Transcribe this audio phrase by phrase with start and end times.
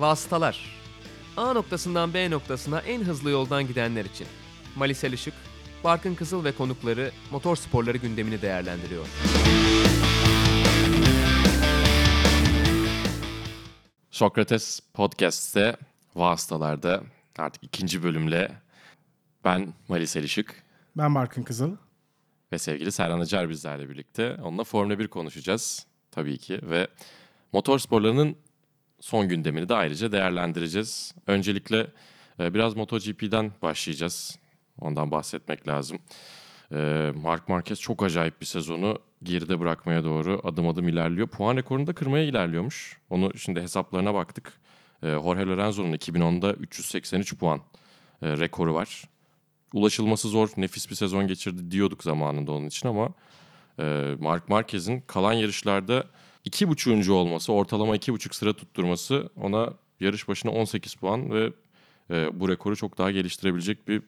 [0.00, 0.60] Vasıtalar.
[1.36, 4.26] A noktasından B noktasına en hızlı yoldan gidenler için.
[4.76, 5.34] Malisel Işık,
[5.84, 9.06] Barkın Kızıl ve konukları motor sporları gündemini değerlendiriyor.
[14.10, 15.76] Sokrates Podcast'te
[16.14, 17.02] Vasıtalar'da
[17.38, 18.52] artık ikinci bölümle
[19.44, 20.46] ben Malis Elişik
[20.96, 21.76] Ben Barkın Kızıl.
[22.52, 24.34] ve sevgili Serhan Acar bizlerle birlikte.
[24.42, 26.88] Onunla Formula 1 konuşacağız tabii ki ve
[27.52, 28.36] motor sporlarının
[29.00, 31.14] son gündemini de ayrıca değerlendireceğiz.
[31.26, 31.86] Öncelikle
[32.40, 34.38] e, biraz MotoGP'den başlayacağız.
[34.80, 35.98] Ondan bahsetmek lazım.
[36.72, 41.28] E, Mark Marquez çok acayip bir sezonu geride bırakmaya doğru adım adım ilerliyor.
[41.28, 42.98] Puan rekorunu da kırmaya ilerliyormuş.
[43.10, 44.52] Onu şimdi hesaplarına baktık.
[45.02, 47.60] E, Jorge Lorenzo'nun 2010'da 383 puan
[48.22, 49.04] rekoru var.
[49.72, 53.08] Ulaşılması zor, nefis bir sezon geçirdi diyorduk zamanında onun için ama
[54.18, 56.04] Mark Marquez'in kalan yarışlarda
[56.44, 61.52] iki buçuğuncu olması, ortalama iki buçuk sıra tutturması ona yarış başına 18 puan ve
[62.10, 64.02] e, bu rekoru çok daha geliştirebilecek bir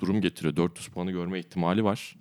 [0.00, 0.56] durum getiriyor.
[0.56, 2.16] 400 puanı görme ihtimali var.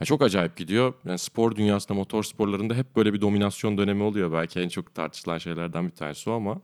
[0.00, 0.94] Yani çok acayip gidiyor.
[1.04, 4.32] Yani spor dünyasında, motor sporlarında hep böyle bir dominasyon dönemi oluyor.
[4.32, 6.60] Belki en çok tartışılan şeylerden bir tanesi o ama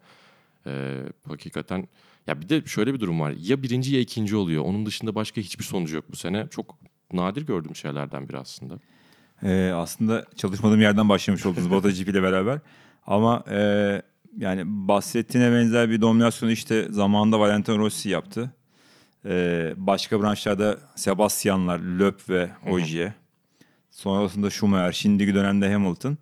[0.66, 1.88] e, hakikaten
[2.27, 3.34] ya bir de şöyle bir durum var.
[3.40, 4.64] Ya birinci ya ikinci oluyor.
[4.64, 6.46] Onun dışında başka hiçbir sonucu yok bu sene.
[6.50, 6.78] Çok
[7.12, 8.78] nadir gördüğüm şeylerden biri aslında.
[9.42, 12.58] Ee, aslında çalışmadığım yerden başlamış oldunuz MotoGP ile beraber.
[13.06, 14.02] Ama e,
[14.38, 18.52] yani bahsettiğine benzer bir dominasyonu işte zamanında Valentino Rossi yaptı.
[19.27, 23.12] Ee, başka branşlarda Sebastianlar, Löp ve Ogier.
[23.91, 26.18] Sonrasında Schumacher, şimdiki dönemde Hamilton.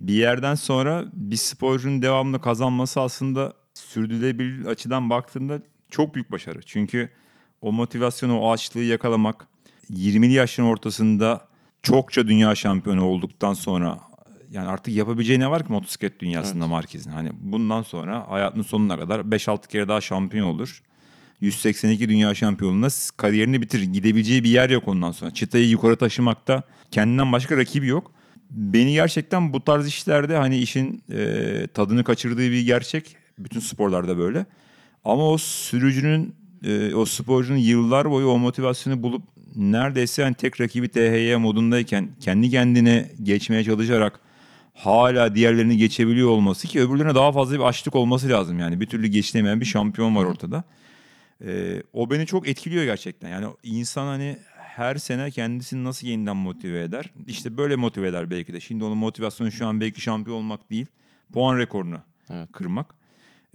[0.00, 6.62] Bir yerden sonra bir sporcunun devamlı kazanması aslında sürdürülebilir açıdan baktığında çok büyük başarı.
[6.62, 7.10] Çünkü
[7.60, 9.46] o motivasyonu, o açlığı yakalamak
[9.90, 11.45] 20'li yaşların ortasında
[11.86, 13.98] çokça dünya şampiyonu olduktan sonra
[14.50, 17.10] yani artık yapabileceği ne var ki motosiklet dünyasında Marquez'in?
[17.10, 20.82] Hani bundan sonra hayatının sonuna kadar 5-6 kere daha şampiyon olur.
[21.40, 23.82] 182 dünya şampiyonluğuna kariyerini bitirir.
[23.82, 25.30] Gidebileceği bir yer yok ondan sonra.
[25.30, 28.12] Çıtayı yukarı taşımakta kendinden başka rakibi yok.
[28.50, 33.16] Beni gerçekten bu tarz işlerde hani işin e, tadını kaçırdığı bir gerçek.
[33.38, 34.46] Bütün sporlarda böyle.
[35.04, 36.34] Ama o sürücünün,
[36.64, 39.22] e, o sporcunun yıllar boyu o motivasyonu bulup
[39.56, 44.20] neredeyse hani tek rakibi THY modundayken kendi kendine geçmeye çalışarak
[44.74, 48.80] hala diğerlerini geçebiliyor olması ki öbürlerine daha fazla bir açlık olması lazım yani.
[48.80, 50.64] Bir türlü geçilemeyen bir şampiyon var ortada.
[51.44, 53.28] Ee, o beni çok etkiliyor gerçekten.
[53.28, 57.10] Yani insan hani her sene kendisini nasıl yeniden motive eder?
[57.26, 58.60] İşte böyle motive eder belki de.
[58.60, 60.86] Şimdi onun motivasyonu şu an belki şampiyon olmak değil.
[61.32, 61.98] Puan rekorunu
[62.30, 62.48] Evet.
[62.52, 62.94] kırmak.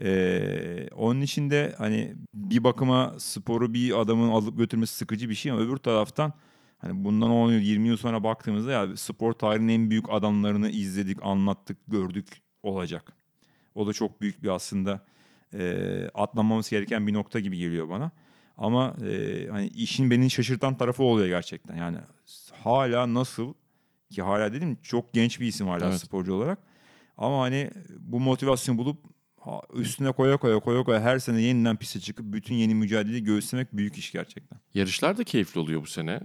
[0.02, 5.52] Ee, onun için de hani bir bakıma sporu bir adamın alıp götürmesi sıkıcı bir şey
[5.52, 6.34] ama öbür taraftan
[6.78, 11.18] hani bundan 10 yıl 20 yıl sonra baktığımızda ya spor tarihinin en büyük adamlarını izledik,
[11.24, 12.28] anlattık, gördük
[12.64, 13.14] olacak.
[13.76, 15.06] O da çok büyük bir aslında
[15.54, 18.12] e, atlamamız gereken bir nokta gibi geliyor bana.
[18.58, 21.76] Ama e, hani işin beni şaşırtan tarafı oluyor gerçekten.
[21.76, 21.98] Yani
[22.64, 23.54] hala nasıl
[24.12, 26.00] ki hala dedim çok genç bir isim hala Evet.
[26.00, 26.60] sporcu olarak.
[27.18, 29.06] Ama hani bu motivasyonu bulup
[29.74, 33.98] üstüne koya koya koya koya her sene yeniden piste çıkıp bütün yeni mücadeleyi göğüslemek büyük
[33.98, 34.60] iş gerçekten.
[34.74, 36.20] Yarışlar da keyifli oluyor bu sene.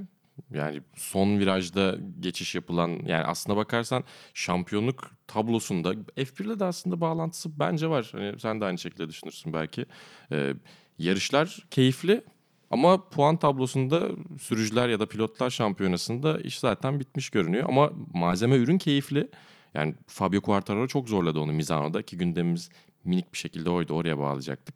[0.51, 4.05] Yani son virajda geçiş yapılan yani aslına bakarsan
[4.35, 8.09] şampiyonluk tablosunda F1'le de aslında bağlantısı bence var.
[8.13, 9.87] Hani sen de aynı şekilde düşünürsün belki.
[10.33, 10.55] Ee,
[10.99, 12.25] yarışlar keyifli
[12.71, 14.09] ama puan tablosunda
[14.41, 17.69] sürücüler ya da pilotlar şampiyonasında iş zaten bitmiş görünüyor.
[17.69, 19.29] Ama malzeme ürün keyifli.
[19.75, 22.71] Yani Fabio Quartararo çok zorladı onu Misano'da ki gündemimiz
[23.07, 24.75] minik bir şekilde oydu oraya bağlayacaktık.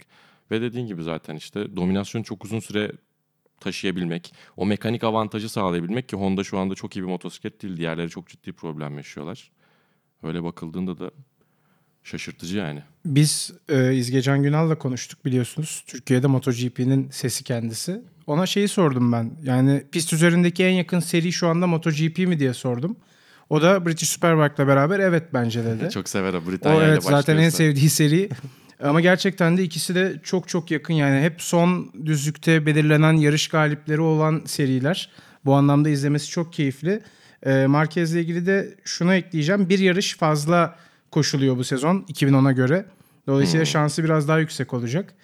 [0.51, 2.93] Ve dediğin gibi zaten işte dominasyon çok uzun süre
[3.61, 7.77] taşıyabilmek, o mekanik avantajı sağlayabilmek ki Honda şu anda çok iyi bir motosiklet değil.
[7.77, 9.51] Diğerleri çok ciddi problem yaşıyorlar.
[10.23, 11.11] Öyle bakıldığında da
[12.05, 12.83] şaşırtıcı yani.
[13.05, 15.85] Biz e, İzgecan Günal'la konuştuk biliyorsunuz.
[15.87, 18.03] Türkiye'de MotoGP'nin sesi kendisi.
[18.27, 19.33] Ona şeyi sordum ben.
[19.43, 22.97] Yani pist üzerindeki en yakın seri şu anda MotoGP mi diye sordum.
[23.51, 25.91] O da British Superbike'la beraber evet bence dedi.
[25.95, 28.29] Çok sever o o Britanya ile evet zaten en sevdiği seri.
[28.83, 34.01] Ama gerçekten de ikisi de çok çok yakın yani hep son düzlükte belirlenen yarış galipleri
[34.01, 35.11] olan seriler.
[35.45, 37.03] Bu anlamda izlemesi çok keyifli.
[37.47, 39.69] Ee, Marquez'le ilgili de şunu ekleyeceğim.
[39.69, 40.77] Bir yarış fazla
[41.11, 42.87] koşuluyor bu sezon 2010'a göre.
[43.27, 45.15] Dolayısıyla şansı biraz daha yüksek olacak.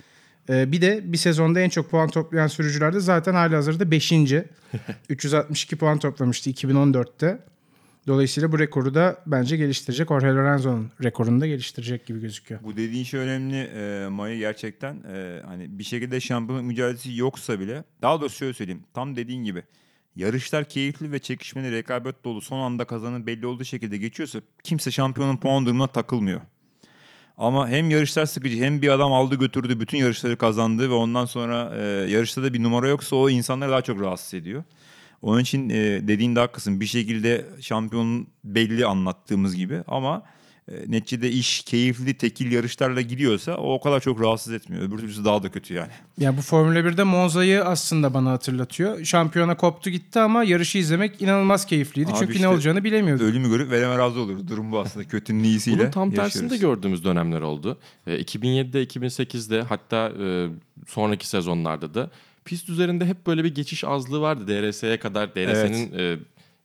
[0.49, 4.13] Ee, bir de bir sezonda en çok puan toplayan sürücüler de zaten halihazırda 5.
[5.09, 7.39] 362 puan toplamıştı 2014'te.
[8.07, 10.09] Dolayısıyla bu rekoru da bence geliştirecek.
[10.09, 12.61] Jorge Lorenzo'nun rekorunu da geliştirecek gibi gözüküyor.
[12.65, 17.85] Bu dediğin şey önemli e, Maya gerçekten e, hani bir şekilde şampiyonluk mücadelesi yoksa bile
[18.03, 19.63] daha doğrusu şöyle söyleyeyim tam dediğin gibi
[20.17, 25.37] yarışlar keyifli ve çekişmeli rekabet dolu son anda kazanın belli olduğu şekilde geçiyorsa kimse şampiyonun
[25.37, 26.41] puan durumuna takılmıyor.
[27.37, 31.73] Ama hem yarışlar sıkıcı hem bir adam aldı götürdü bütün yarışları kazandı ve ondan sonra
[31.77, 34.65] e, yarışta da bir numara yoksa o insanları daha çok rahatsız ediyor.
[35.23, 35.75] Onun için e,
[36.09, 36.81] dediğin de haklısın.
[36.81, 40.23] Bir şekilde şampiyonun belli anlattığımız gibi ama
[40.73, 44.83] e, neticede iş keyifli tekil yarışlarla gidiyorsa o o kadar çok rahatsız etmiyor.
[44.83, 45.91] Öbür türlüsü daha da kötü yani.
[46.19, 49.05] Ya bu Formula 1'de Monza'yı aslında bana hatırlatıyor.
[49.05, 52.11] Şampiyona koptu gitti ama yarışı izlemek inanılmaz keyifliydi.
[52.11, 53.27] Abi Çünkü işte ne olacağını bilemiyorduk.
[53.27, 54.49] Ölümü görüp vereme razı oluyoruz.
[54.49, 55.09] Durum bu aslında.
[55.09, 56.33] Kötünün iyisiyle Bunun tam yaşıyoruz.
[56.33, 57.79] tersini de gördüğümüz dönemler oldu.
[58.07, 60.49] E, 2007'de, 2008'de hatta e,
[60.87, 62.11] sonraki sezonlarda da
[62.47, 64.47] pist üzerinde hep böyle bir geçiş azlığı vardı.
[64.49, 66.19] DRS'ye kadar DRS'nin e,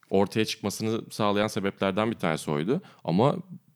[0.10, 2.82] ortaya çıkmasını sağlayan sebeplerden bir tanesi oydu.
[3.04, 3.36] Ama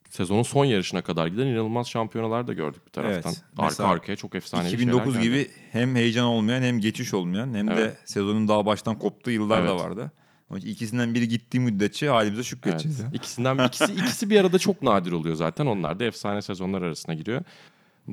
[0.09, 3.33] sezonun son yarışına kadar giden inanılmaz şampiyonalar da gördük bir taraftan.
[3.33, 7.73] Evet, Arka arkaya çok efsane 2009 gibi hem heyecan olmayan hem geçiş olmayan hem de
[7.73, 7.97] Evet.
[8.05, 9.81] sezonun daha baştan koptuğu yıllar da Evet.
[9.81, 10.11] vardı.
[10.49, 12.99] Onun için ikisinden biri gittiği müddetçe halimize şükredeceğiz.
[12.99, 13.09] ya.
[13.13, 15.65] İkisinden ikisi ikisi bir arada çok nadir oluyor zaten.
[15.65, 17.41] Onlar da efsane sezonlar arasına giriyor.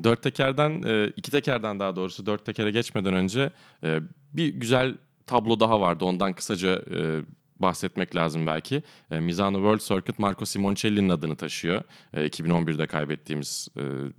[0.03, 3.51] Dört tekerden, e, iki tekerden daha doğrusu dört tekere geçmeden önce
[3.83, 3.99] e,
[4.33, 4.97] bir güzel
[5.27, 6.05] tablo daha vardı.
[6.05, 7.21] Ondan kısaca e,
[7.59, 8.83] bahsetmek lazım belki.
[9.11, 11.83] E, Misano World Circuit Marco Simoncelli'nin adını taşıyor.
[12.13, 13.67] E, 2011'de kaybettiğimiz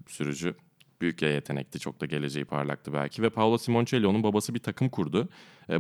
[0.07, 0.55] sürücü.
[1.01, 1.79] Büyük ya yetenekti.
[1.79, 3.23] Çok da geleceği parlaktı belki.
[3.23, 5.29] Ve Paolo Simoncelli onun babası bir takım kurdu.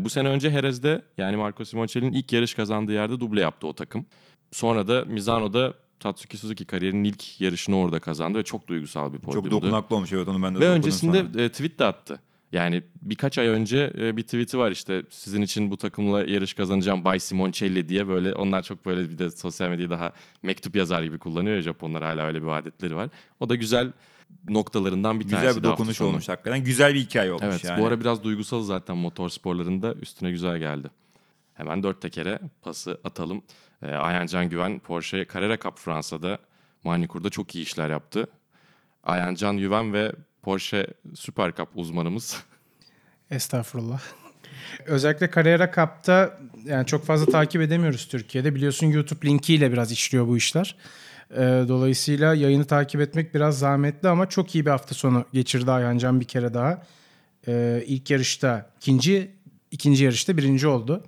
[0.00, 4.06] Bu sene önce Jerez'de yani Marco Simoncelli'nin ilk yarış kazandığı yerde duble yaptı o takım.
[4.52, 9.24] Sonra da Misano'da Tatsuki Suzuki kariyerinin ilk yarışını orada kazandı ve çok duygusal bir Çok
[9.24, 9.50] podyumdu.
[9.50, 11.42] dokunaklı olmuş evet onu ben de Ve öncesinde sonra.
[11.42, 12.20] e, tweet de attı.
[12.52, 17.04] Yani birkaç ay önce e, bir tweet'i var işte sizin için bu takımla yarış kazanacağım
[17.04, 20.12] Bay Simoncelli diye böyle onlar çok böyle bir de sosyal medyayı daha
[20.42, 23.08] mektup yazar gibi kullanıyor ya Japonlar hala öyle bir adetleri var.
[23.40, 23.92] O da güzel
[24.48, 25.46] noktalarından bir tanesi.
[25.46, 26.64] Güzel bir dokunuş olmuş hakikaten.
[26.64, 27.80] Güzel bir hikaye olmuş Evet yani.
[27.82, 30.90] bu ara biraz duygusal zaten motor sporlarında üstüne güzel geldi.
[31.54, 33.42] Hemen dört tekere pası atalım.
[33.82, 36.38] Ee, Ayhan Can Güven Porsche Carrera Cup Fransa'da
[36.84, 38.26] Manikur'da çok iyi işler yaptı.
[39.04, 40.12] Ayhan Can Güven ve
[40.42, 42.42] Porsche Super Cup uzmanımız.
[43.30, 44.00] Estağfurullah.
[44.86, 48.54] Özellikle Carrera Cup'ta yani çok fazla takip edemiyoruz Türkiye'de.
[48.54, 50.76] Biliyorsun YouTube linkiyle biraz işliyor bu işler.
[51.30, 55.98] Ee, dolayısıyla yayını takip etmek biraz zahmetli ama çok iyi bir hafta sonu geçirdi Ayhan
[55.98, 56.82] Can bir kere daha.
[57.48, 59.30] Ee, ilk yarışta ikinci,
[59.70, 61.04] ikinci yarışta birinci oldu.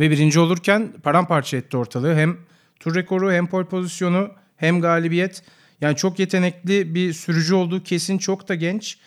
[0.00, 2.14] Ve birinci olurken paramparça etti ortalığı.
[2.14, 2.36] Hem
[2.80, 5.42] tur rekoru hem pole pozisyonu hem galibiyet.
[5.80, 8.98] Yani çok yetenekli bir sürücü olduğu kesin çok da genç.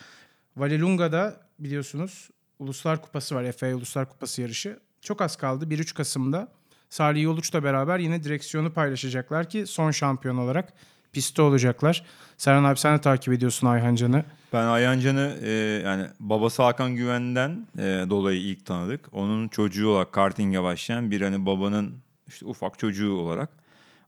[0.56, 3.52] Valelunga'da biliyorsunuz Uluslar Kupası var.
[3.52, 4.78] FA Uluslar Kupası yarışı.
[5.00, 5.64] Çok az kaldı.
[5.64, 6.48] 1-3 Kasım'da
[6.90, 10.72] Salih Yoluç'la beraber yine direksiyonu paylaşacaklar ki son şampiyon olarak
[11.12, 12.04] pistte olacaklar.
[12.36, 14.24] Serhan abi sen de takip ediyorsun Ayhan Can'ı.
[14.54, 15.50] Ben Ayhan Can'ı e,
[15.84, 19.08] yani babası Hakan Güven'den e, dolayı ilk tanıdık.
[19.12, 21.94] Onun çocuğu olarak karting'e başlayan bir hani babanın
[22.28, 23.50] işte ufak çocuğu olarak.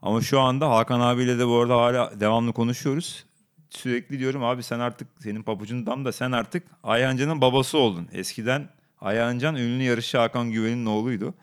[0.03, 3.25] Ama şu anda Hakan abiyle de bu arada hala devamlı konuşuyoruz.
[3.71, 8.09] Sürekli diyorum abi sen artık senin pabucun tam da sen artık Ayhan Can'ın babası oldun.
[8.13, 8.69] Eskiden
[9.01, 11.35] Ayhan Can ünlü yarışçı Hakan Güven'in oğluydu.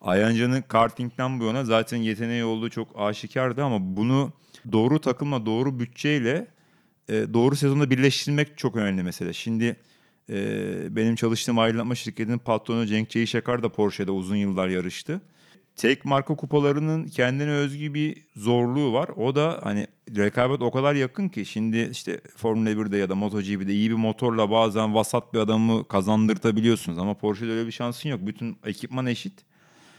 [0.00, 4.32] Ayhan Can'ın kartingden bu yana zaten yeteneği olduğu çok aşikardı ama bunu
[4.72, 6.55] doğru takımla doğru bütçeyle
[7.08, 9.32] e, doğru sezonda birleştirmek çok önemli mesele.
[9.32, 9.76] Şimdi
[10.30, 15.20] e, benim çalıştığım aydınlatma şirketinin patronu Cenk Çeyişakar da Porsche'de uzun yıllar yarıştı.
[15.76, 19.08] Tek marka kupalarının kendine özgü bir zorluğu var.
[19.08, 19.86] O da hani
[20.16, 24.50] rekabet o kadar yakın ki şimdi işte Formula 1'de ya da MotoGP'de iyi bir motorla
[24.50, 28.20] bazen vasat bir adamı kazandırtabiliyorsunuz ama Porsche'de öyle bir şansın yok.
[28.22, 29.32] Bütün ekipman eşit.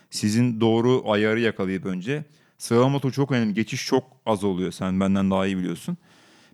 [0.10, 2.26] Sizin doğru ayarı yakalayıp önce
[2.58, 3.54] sıralama turu çok önemli.
[3.54, 4.72] Geçiş çok az oluyor.
[4.72, 5.98] Sen benden daha iyi biliyorsun.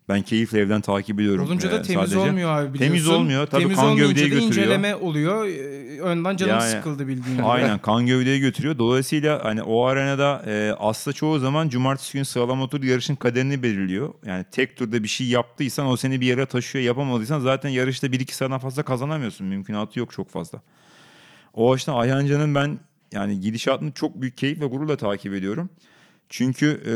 [0.10, 1.46] Ben keyifle evden takip ediyorum.
[1.46, 2.30] Olunca da e, temiz sadece.
[2.30, 2.96] olmuyor abi biliyorsun.
[2.96, 3.48] Temiz olmuyor.
[3.48, 4.42] Tabii temiz kan da götürüyor.
[4.42, 5.48] inceleme oluyor.
[5.48, 7.46] Ee, Önden canım Yani, sıkıldı bildiğin gibi.
[7.46, 8.78] Aynen kan gövdeyi götürüyor.
[8.78, 14.14] Dolayısıyla hani o arenada e, aslında çoğu zaman cumartesi günü sıralama turu yarışın kaderini belirliyor.
[14.26, 16.86] Yani tek turda bir şey yaptıysan o seni bir yere taşıyor.
[16.86, 19.48] Yapamadıysan zaten yarışta 1-2 sıradan fazla kazanamıyorsun.
[19.48, 20.62] Mümkünatı yok çok fazla.
[21.54, 22.80] O açıdan Ayhan Can'ın ben
[23.12, 25.70] yani gidişatını çok büyük keyif ve gururla takip ediyorum.
[26.30, 26.94] Çünkü e,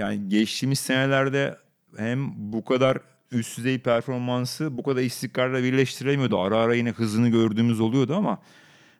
[0.00, 1.56] yani geçtiğimiz senelerde
[1.96, 2.98] hem bu kadar
[3.32, 6.40] üst düzey performansı bu kadar istikrarla birleştiremiyordu.
[6.40, 8.38] Ara ara yine hızını gördüğümüz oluyordu ama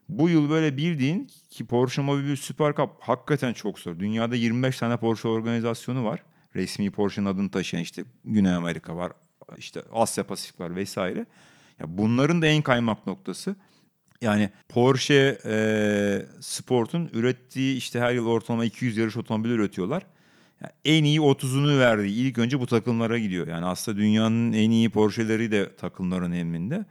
[0.08, 3.98] bu yıl böyle bildiğin ki Porsche Mobile Super Cup hakikaten çok zor.
[3.98, 6.22] Dünyada 25 tane Porsche organizasyonu var.
[6.56, 9.12] Resmi Porsche'nin adını taşıyan işte Güney Amerika var,
[9.58, 11.26] işte Asya Pasifik var vesaire.
[11.80, 13.56] Ya bunların da en kaymak noktası.
[14.20, 20.02] Yani Porsche e, Sport'un ürettiği işte her yıl ortalama 200 yarış otomobili üretiyorlar.
[20.84, 23.46] En iyi 30'unu verdiği ilk önce bu takımlara gidiyor.
[23.46, 26.84] Yani aslında dünyanın en iyi Porsche'leri de takımların emrinde.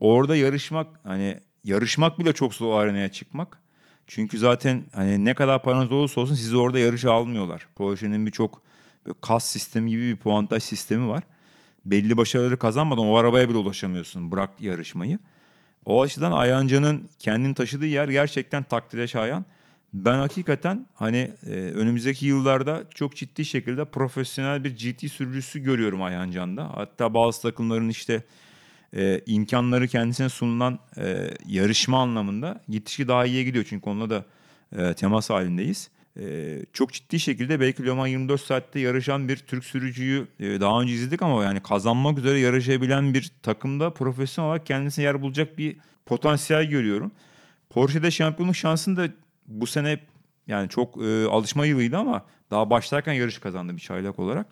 [0.00, 3.58] Orada yarışmak hani yarışmak bile çok zor arenaya çıkmak.
[4.06, 7.66] Çünkü zaten hani ne kadar paranız olursa olsun sizi orada yarışa almıyorlar.
[7.76, 8.62] Porsche'nin birçok
[9.20, 11.22] kas sistemi gibi bir puantaj sistemi var.
[11.84, 14.30] belli başarıları kazanmadan o arabaya bile ulaşamıyorsun.
[14.32, 15.18] Bırak yarışmayı.
[15.84, 19.44] O açıdan Ayanca'nın kendini taşıdığı yer gerçekten takdire şayan.
[19.94, 26.70] Ben hakikaten hani e, önümüzdeki yıllarda çok ciddi şekilde profesyonel bir GT sürücüsü görüyorum Ayhancan'da.
[26.74, 28.22] Hatta bazı takımların işte
[28.96, 33.66] e, imkanları kendisine sunulan e, yarışma anlamında gittikçe daha iyiye gidiyor.
[33.68, 34.24] Çünkü onunla da
[34.76, 35.90] e, temas halindeyiz.
[36.20, 40.80] E, çok ciddi şekilde belki Le Mans 24 saatte yarışan bir Türk sürücüyü e, daha
[40.80, 45.76] önce izledik ama yani kazanmak üzere yarışabilen bir takımda profesyonel olarak kendisine yer bulacak bir
[46.06, 47.12] potansiyel görüyorum.
[47.70, 49.08] Porsche'de şampiyonluk şansını da
[49.46, 50.00] bu sene
[50.46, 54.46] yani çok e, alışma yılıydı ama daha başlarken yarış kazandı bir çaylak olarak.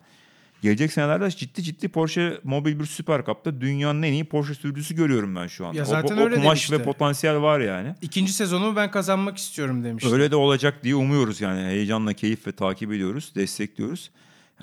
[0.61, 5.35] Gelecek senelerde ciddi ciddi Porsche Mobil bir Süper Cup'ta dünyanın en iyi Porsche sürücüsü görüyorum
[5.35, 5.77] ben şu anda.
[5.77, 6.79] Ya zaten o, o öyle kumaş demişti.
[6.79, 7.95] ve potansiyel var yani.
[8.01, 10.13] İkinci sezonumu ben kazanmak istiyorum demişti.
[10.13, 11.61] Öyle de olacak diye umuyoruz yani.
[11.61, 14.11] Heyecanla, keyif ve takip ediyoruz, destekliyoruz.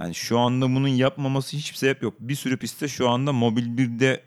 [0.01, 2.15] Yani şu anda bunun yapmaması hiçbir sebep yok.
[2.21, 4.23] Bir sürü pistte şu anda Mobil 1'de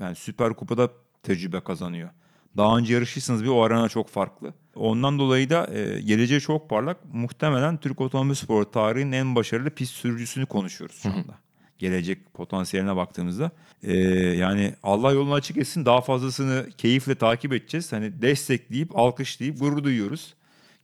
[0.00, 0.90] yani Süper Kupa'da
[1.22, 2.10] tecrübe kazanıyor.
[2.56, 4.54] Daha önce yarışırsanız bir o arana çok farklı.
[4.74, 6.96] Ondan dolayı da e, geleceği çok parlak.
[7.12, 11.38] Muhtemelen Türk otomobil sporu tarihinin en başarılı pist sürücüsünü konuşuyoruz şu anda.
[11.78, 13.50] Gelecek potansiyeline baktığımızda.
[13.82, 13.96] E,
[14.36, 17.92] yani Allah yolunu açık etsin daha fazlasını keyifle takip edeceğiz.
[17.92, 20.34] Hani destekleyip, alkışlayıp gurur duyuyoruz.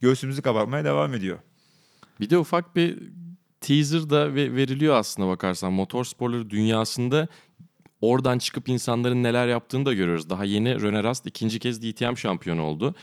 [0.01, 1.37] Göğsümüzü kabartmaya devam ediyor.
[2.19, 2.99] Bir de ufak bir
[3.61, 5.73] teaser da ve- veriliyor aslında bakarsan.
[5.73, 7.27] Motorsporları dünyasında
[8.03, 10.29] oradan çıkıp insanların neler yaptığını da görüyoruz.
[10.29, 12.95] Daha yeni Rene Rast ikinci kez DTM şampiyonu oldu.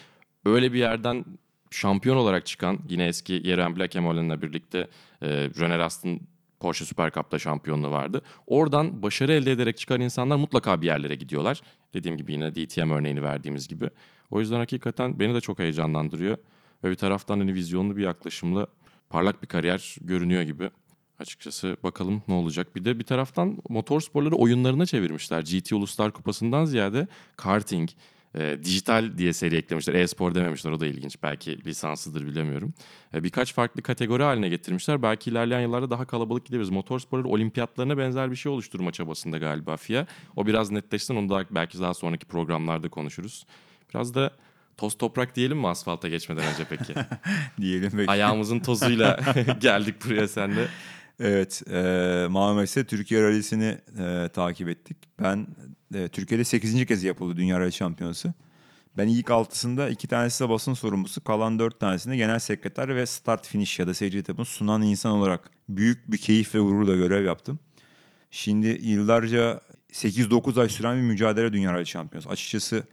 [0.45, 1.25] Öyle bir yerden
[1.71, 4.79] şampiyon olarak çıkan yine eski Yeren Blackemolen'le birlikte
[5.23, 6.21] e, Rene Rast'ın
[6.61, 8.23] Porsche Super Cup'ta şampiyonluğu vardı.
[8.47, 11.61] Oradan başarı elde ederek çıkan insanlar mutlaka bir yerlere gidiyorlar.
[11.95, 13.91] Dediğim gibi yine DTM örneğini verdiğimiz gibi.
[14.31, 16.37] O yüzden hakikaten beni de çok heyecanlandırıyor.
[16.85, 18.67] Ve bir taraftan hani vizyonlu bir yaklaşımla
[19.11, 20.71] parlak bir kariyer görünüyor gibi.
[21.21, 22.77] Açıkçası bakalım ne olacak.
[22.77, 25.41] Bir de bir taraftan motorsporları oyunlarına çevirmişler.
[25.41, 27.91] GT Uluslar Kupası'ndan ziyade karting,
[28.35, 29.95] e, dijital diye seri eklemişler.
[29.95, 31.17] E-spor dememişler o da ilginç.
[31.23, 32.75] Belki lisanslıdır bilemiyorum.
[33.15, 35.03] E, birkaç farklı kategori haline getirmişler.
[35.03, 36.71] Belki ilerleyen yıllarda daha kalabalık gidebiliriz.
[36.71, 40.07] Motorsporları olimpiyatlarına benzer bir şey oluşturma çabasında galiba FIA.
[40.37, 43.47] O biraz netleşsin onu da belki daha sonraki programlarda konuşuruz.
[43.95, 44.31] Biraz da
[44.77, 46.95] toz toprak diyelim mi asfalta geçmeden önce peki?
[47.61, 49.21] Diyelim ve Ayağımızın tozuyla
[49.61, 50.69] geldik buraya senle.
[51.21, 54.97] Evet, e, Marmaris'te Türkiye Rally'sini e, takip ettik.
[55.23, 55.47] Ben
[55.95, 56.87] e, Türkiye'de 8.
[56.87, 58.35] kez yapıldı Dünya Rally Şampiyonası.
[58.97, 63.47] Ben ilk altısında iki tanesi de basın sorumlusu, kalan dört tanesinde genel sekreter ve start
[63.47, 67.59] finish ya da seyirci etapını sunan insan olarak büyük bir keyif ve gururla görev yaptım.
[68.31, 69.61] Şimdi yıllarca
[69.93, 72.29] 8-9 ay süren bir mücadele Dünya Rally Şampiyonası.
[72.29, 72.85] Açıkçası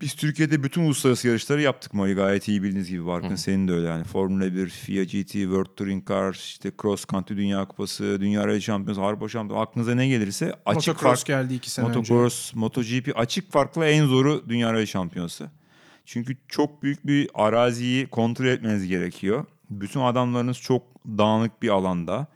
[0.00, 3.06] biz Türkiye'de bütün uluslararası yarışları yaptık Mali gayet iyi bildiğiniz gibi.
[3.06, 4.04] Barkın senin de öyle yani.
[4.04, 9.02] Formula 1, FIA GT, World Touring Car, işte Cross Country Dünya Kupası, Dünya Rally Şampiyonası,
[9.02, 11.98] Avrupa Şampiyonası aklınıza ne gelirse açık Motocross fark, geldi iki sene önce.
[11.98, 15.50] Motocross, MotoGP açık farklı en zoru Dünya Rally Şampiyonası.
[16.04, 19.44] Çünkü çok büyük bir araziyi kontrol etmeniz gerekiyor.
[19.70, 22.26] Bütün adamlarınız çok dağınık bir alanda.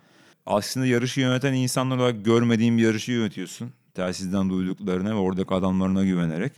[0.47, 3.73] Aslında yarışı yöneten insanlar olarak görmediğin bir yarışı yönetiyorsun.
[3.95, 6.53] Telsizden duyduklarına ve oradaki adamlarına güvenerek.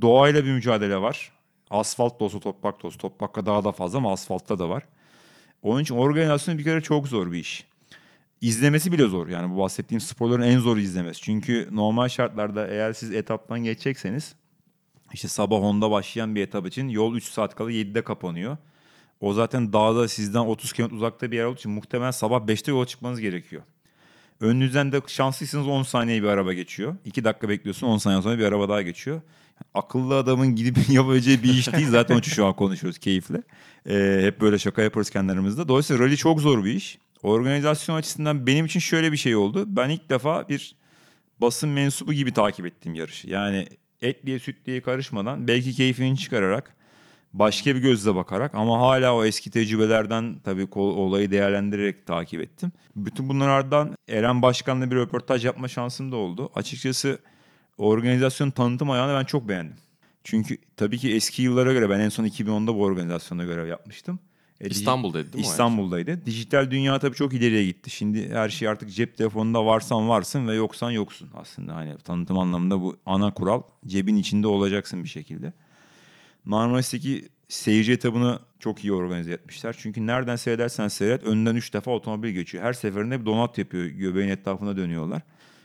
[0.00, 1.32] Doğayla bir mücadele var.
[1.70, 2.98] Asfalt da olsa toprak da olsa.
[2.98, 4.82] Toprakta daha da fazla ama asfaltta da var.
[5.62, 7.66] Onun için organizasyon bir kere çok zor bir iş.
[8.40, 9.28] İzlemesi bile zor.
[9.28, 11.22] Yani bu bahsettiğim sporların en zor izlemesi.
[11.22, 14.34] Çünkü normal şartlarda eğer siz etaptan geçecekseniz
[15.12, 18.56] işte sabah 10'da başlayan bir etap için yol 3 saat kala 7'de kapanıyor.
[19.20, 22.86] O zaten dağda sizden 30 km uzakta bir yer olduğu için muhtemelen sabah 5'te yola
[22.86, 23.62] çıkmanız gerekiyor.
[24.40, 26.96] Önünüzden de şanslıysanız 10 saniye bir araba geçiyor.
[27.04, 29.20] 2 dakika bekliyorsun 10 saniye sonra bir araba daha geçiyor.
[29.74, 31.88] Akıllı adamın gidip yapabileceği bir iş değil.
[31.88, 33.42] Zaten onun için şu an konuşuyoruz keyifle.
[33.88, 35.68] Ee, hep böyle şaka yaparız kendi aramızda.
[35.68, 36.98] Dolayısıyla rally çok zor bir iş.
[37.22, 39.64] Organizasyon açısından benim için şöyle bir şey oldu.
[39.66, 40.76] Ben ilk defa bir
[41.40, 43.30] basın mensubu gibi takip ettiğim yarışı.
[43.30, 43.68] Yani
[44.02, 46.76] etliye sütliye karışmadan belki keyfini çıkararak
[47.32, 52.72] başka bir gözle bakarak ama hala o eski tecrübelerden tabii olayı değerlendirerek takip ettim.
[52.96, 56.50] Bütün bunlar ardından Eren Başkan'la bir röportaj yapma şansım da oldu.
[56.54, 57.18] Açıkçası
[57.80, 59.76] organizasyon tanıtım ayağını ben çok beğendim.
[60.24, 64.18] Çünkü tabii ki eski yıllara göre ben en son 2010'da bu organizasyonda görev yapmıştım.
[64.60, 66.26] E, İstanbul'daydı değil mi İstanbul'daydı.
[66.26, 67.90] Dijital dünya tabii çok ileriye gitti.
[67.90, 71.74] Şimdi her şey artık cep telefonunda varsan varsın ve yoksan yoksun aslında.
[71.74, 75.52] Hani tanıtım anlamında bu ana kural cebin içinde olacaksın bir şekilde.
[76.44, 79.76] Marmaris'teki seyirci etabını çok iyi organize etmişler.
[79.78, 82.64] Çünkü nereden seyredersen seyret önden 3 defa otomobil geçiyor.
[82.64, 83.84] Her seferinde bir donat yapıyor.
[83.84, 85.22] Göbeğin etrafına dönüyorlar.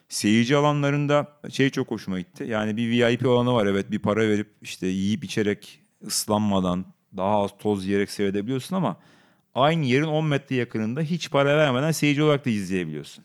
[0.10, 2.46] Seyirci alanlarında şey çok hoşuma gitti.
[2.48, 6.86] Yani bir VIP alanı var evet bir para verip işte yiyip içerek ıslanmadan
[7.18, 8.98] daha az toz yiyerek seyredebiliyorsun ama
[9.56, 13.24] aynı yerin 10 metre yakınında hiç para vermeden seyirci olarak da izleyebiliyorsun.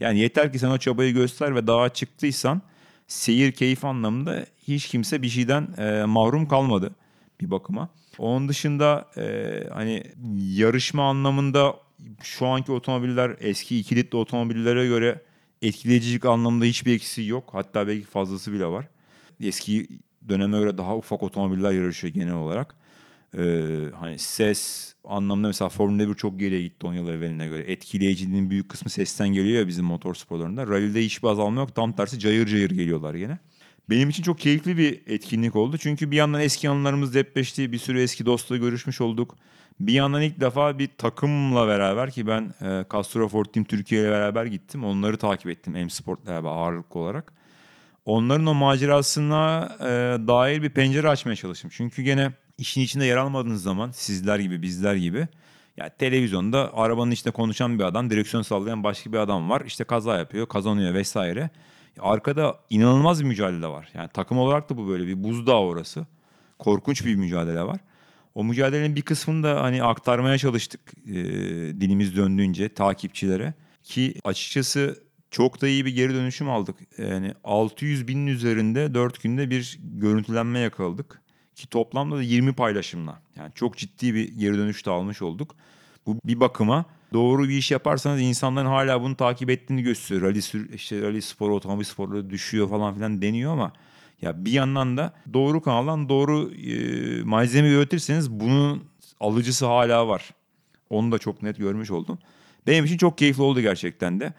[0.00, 2.62] Yani yeter ki sen o çabayı göster ve dağa çıktıysan
[3.06, 6.94] seyir keyif anlamında hiç kimse bir şeyden e, mahrum kalmadı
[7.40, 7.88] bir bakıma.
[8.18, 10.02] Onun dışında e, hani
[10.36, 11.76] yarışma anlamında
[12.22, 15.22] şu anki otomobiller eski 2 litre otomobillere göre
[15.62, 17.48] etkileyicilik anlamında hiçbir eksiği yok.
[17.52, 18.88] Hatta belki fazlası bile var.
[19.40, 19.88] Eski
[20.28, 22.74] döneme göre daha ufak otomobiller yarışıyor genel olarak.
[23.38, 23.64] Ee,
[24.00, 27.62] hani ses anlamda mesela Formula 1 çok geriye gitti 10 yıl evveline göre.
[27.72, 30.66] Etkileyiciliğin büyük kısmı sesten geliyor ya bizim motor sporlarında.
[30.66, 31.74] Rally'de hiçbir azalma yok.
[31.74, 33.38] Tam tersi cayır cayır geliyorlar yine.
[33.90, 35.78] Benim için çok keyifli bir etkinlik oldu.
[35.78, 37.72] Çünkü bir yandan eski anılarımız depreşti.
[37.72, 39.36] Bir sürü eski dostla görüşmüş olduk.
[39.80, 44.10] Bir yandan ilk defa bir takımla beraber ki ben e, Castro Ford Team Türkiye ile
[44.10, 44.84] beraber gittim.
[44.84, 47.32] Onları takip ettim M Sport'la beraber ağırlıklı olarak.
[48.04, 49.86] Onların o macerasına e,
[50.28, 51.70] dair bir pencere açmaya çalıştım.
[51.74, 55.28] Çünkü gene işin içinde yer almadığınız zaman sizler gibi bizler gibi
[55.76, 59.62] ya televizyonda arabanın içinde konuşan bir adam, direksiyon sallayan başka bir adam var.
[59.66, 61.50] İşte kaza yapıyor, kazanıyor vesaire.
[62.00, 63.88] Arkada inanılmaz bir mücadele var.
[63.94, 66.06] Yani takım olarak da bu böyle bir buzdağı orası.
[66.58, 67.80] Korkunç bir mücadele var.
[68.34, 71.14] O mücadelenin bir kısmını da hani aktarmaya çalıştık e,
[71.80, 73.54] dilimiz döndüğünce takipçilere.
[73.82, 76.76] Ki açıkçası çok da iyi bir geri dönüşüm aldık.
[76.98, 81.20] Yani 600 binin üzerinde 4 günde bir görüntülenme yakaladık.
[81.54, 83.22] Ki toplamda da 20 paylaşımla.
[83.36, 85.56] Yani çok ciddi bir geri dönüş de almış olduk.
[86.06, 90.30] Bu bir bakıma doğru bir iş yaparsanız insanların hala bunu takip ettiğini gösteriyor.
[90.30, 93.72] Rally, sür- işte rally sporu, otomobil sporları düşüyor falan filan deniyor ama
[94.22, 98.84] ya bir yandan da doğru kanaldan doğru e, malzeme üretirseniz bunun
[99.20, 100.30] alıcısı hala var.
[100.90, 102.18] Onu da çok net görmüş oldum.
[102.66, 104.32] Benim için çok keyifli oldu gerçekten de.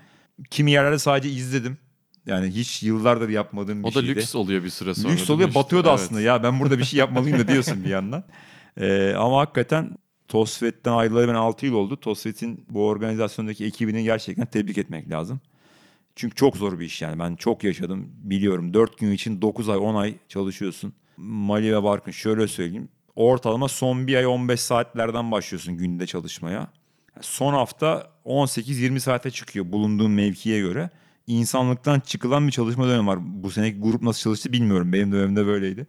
[0.51, 1.77] Kimi yerlerde sadece izledim.
[2.25, 4.07] Yani hiç yıllardır yapmadığım bir O da şeydi.
[4.15, 5.13] lüks oluyor bir süre sonra.
[5.13, 5.59] Lüks oluyor işte?
[5.59, 5.99] batıyor da Evet.
[5.99, 8.23] aslında ya ben burada bir şey yapmalıyım da diyorsun bir yandan.
[8.77, 9.97] Ee, ama hakikaten
[10.29, 11.97] Tosvet'ten ayrılalı ben 6 yıl oldu.
[11.97, 15.39] Tosvet'in bu organizasyondaki ekibini gerçekten tebrik etmek lazım.
[16.15, 18.73] Çünkü çok zor bir iş yani ben çok yaşadım biliyorum.
[18.73, 20.93] 4 gün için 9 ay 10 ay çalışıyorsun.
[21.17, 22.89] Mali ve Barkın şöyle söyleyeyim.
[23.15, 26.67] Ortalama son bir ay 15 saatlerden başlıyorsun günde çalışmaya.
[27.21, 30.89] Son hafta 18-20 saate çıkıyor bulunduğun mevkiye göre.
[31.27, 33.19] İnsanlıktan çıkılan bir çalışma dönemi var.
[33.21, 34.93] Bu seneki grup nasıl çalıştı bilmiyorum.
[34.93, 35.87] Benim dönemimde böyleydi.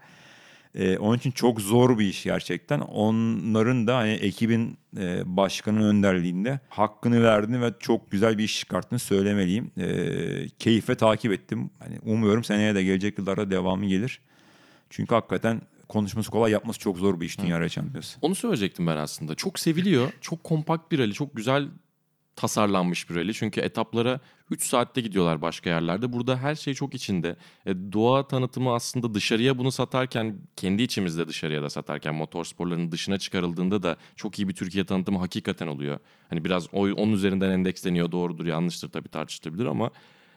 [0.74, 2.80] Ee, onun için çok zor bir iş gerçekten.
[2.80, 8.98] Onların da hani ekibin e, başkanın önderliğinde hakkını verdiğini ve çok güzel bir iş çıkarttığını
[8.98, 9.70] söylemeliyim.
[9.78, 11.70] Ee, keyifle takip ettim.
[11.78, 14.20] Hani umuyorum seneye de gelecek yıllarda devamı gelir.
[14.90, 18.18] Çünkü hakikaten konuşması kolay yapması çok zor bir iş Dünya Şampiyonası.
[18.22, 19.35] Onu söyleyecektim ben aslında.
[19.35, 20.12] Çok seviliyor.
[20.20, 21.12] Çok kompakt bir rally.
[21.12, 21.68] Çok güzel
[22.37, 23.33] tasarlanmış bir rally.
[23.33, 26.12] Çünkü etaplara 3 saatte gidiyorlar başka yerlerde.
[26.12, 27.36] Burada her şey çok içinde.
[27.66, 33.18] E, doğa tanıtımı aslında dışarıya bunu satarken, kendi içimizde dışarıya da satarken motor sporlarının dışına
[33.18, 35.98] çıkarıldığında da çok iyi bir Türkiye tanıtımı hakikaten oluyor.
[36.28, 38.12] Hani biraz o, onun üzerinden endeksleniyor.
[38.12, 39.90] Doğrudur, yanlıştır tabii tartışılabilir ama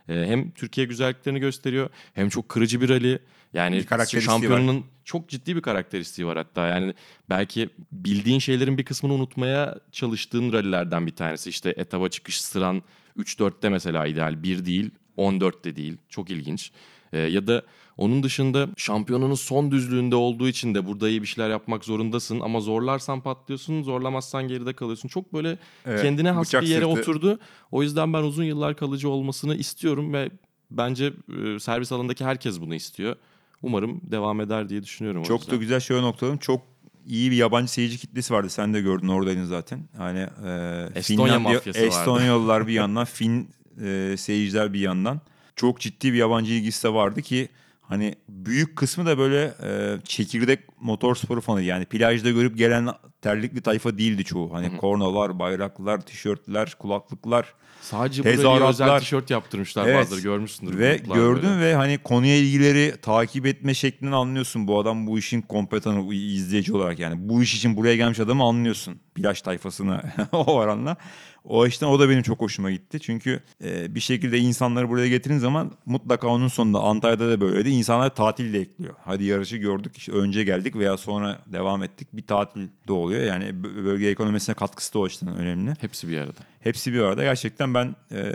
[0.10, 3.20] e, hem Türkiye güzelliklerini gösteriyor hem çok kırıcı bir rally.
[3.54, 6.68] Yani Bir şampiyonun çok ciddi bir karakteristiği var hatta.
[6.68, 6.94] Yani
[7.30, 11.50] belki bildiğin şeylerin bir kısmını unutmaya çalıştığın rallilerden bir tanesi.
[11.50, 12.84] İşte etaba çıkış sıran
[13.18, 14.44] 3-4'te mesela ideal.
[14.44, 15.98] 1 değil, 14'te değil.
[16.10, 16.72] Çok ilginç.
[17.14, 17.62] Ee, ya da
[17.98, 22.40] onun dışında şampiyonunun son düzlüğünde olduğu için de burada iyi bir şeyler yapmak zorundasın.
[22.40, 25.10] Ama zorlarsan patlıyorsun, zorlamazsan geride kalıyorsun.
[25.10, 26.88] Çok böyle Evet, kendine has bir yere sırtı.
[27.02, 27.40] oturdu.
[27.72, 30.30] O yüzden ben uzun yıllar kalıcı olmasını istiyorum ve
[30.72, 31.14] bence
[31.56, 33.16] e, servis alanındaki herkes bunu istiyor.
[33.62, 35.22] Umarım devam eder diye düşünüyorum.
[35.22, 36.38] o Çok da güzel şöyle noktalarım.
[36.38, 36.62] Çok
[37.08, 38.50] iyi bir yabancı seyirci kitlesi vardı.
[38.50, 39.80] Sen de gördün oradaydın zaten.
[39.98, 41.88] Hani e, Estonya mafyası vardı.
[41.88, 43.50] Estonyalılar bir yandan, Fin
[43.82, 45.22] e, seyirciler bir yandan.
[45.56, 47.50] Çok ciddi bir yabancı ilgisi de vardı ki
[47.84, 51.62] hani büyük kısmı da böyle e, çekirdek motorsporu fanı.
[51.62, 52.90] Yani plajda görüp gelen
[53.22, 54.54] terlikli tayfa değildi çoğu.
[54.54, 57.54] Hani kornalar, bayraklılar, tişörtler, kulaklıklar.
[57.82, 59.98] Sadece burada bir özel tişört yaptırmışlar Evet.
[59.98, 60.80] bazıları görmüşsündür.
[60.80, 61.62] Ve gördün böyle.
[61.62, 64.68] ve hani konuya ilgileri takip etme şeklini anlıyorsun.
[64.68, 67.30] Bu adam bu işin kompetanı izleyici olarak yani.
[67.30, 69.00] Bu iş için buraya gelmiş adamı anlıyorsun.
[69.16, 70.98] Plaj tayfasını o oranla.
[71.44, 73.00] O işten o da benim çok hoşuma gitti.
[73.00, 77.70] Çünkü e, bir şekilde insanları buraya getirin zaman mutlaka onun sonunda Antalya'da da böyleydi.
[77.70, 78.94] İnsanlar tatil de ekliyor.
[79.06, 82.08] Hadi yarışı gördük işte önce geldik veya sonra devam ettik.
[82.14, 83.22] Bir tatil de oluyor.
[83.22, 85.74] Yani bö- bölge ekonomisine katkısı da o açıdan önemli.
[85.82, 86.40] Hepsi bir arada.
[86.60, 87.24] Hepsi bir arada.
[87.24, 88.34] Gerçekten ben e,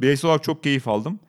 [0.00, 1.20] bireysel olarak çok keyif aldım.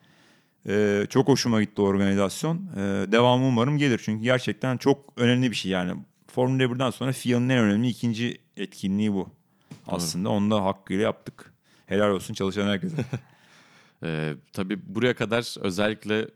[0.70, 2.58] E, çok hoşuma gitti organizasyon.
[2.76, 4.02] E, devamı umarım gelir.
[4.04, 5.72] Çünkü gerçekten çok önemli bir şey.
[5.72, 5.94] Yani
[6.28, 9.30] Formula 1'den sonra FIA'nın en önemli ikinci etkinliği bu.
[9.88, 11.54] Aslında onu da hakkıyla yaptık.
[11.86, 12.96] Helal olsun çalışan herkese.
[14.04, 16.28] Ee, tabii buraya kadar özellikle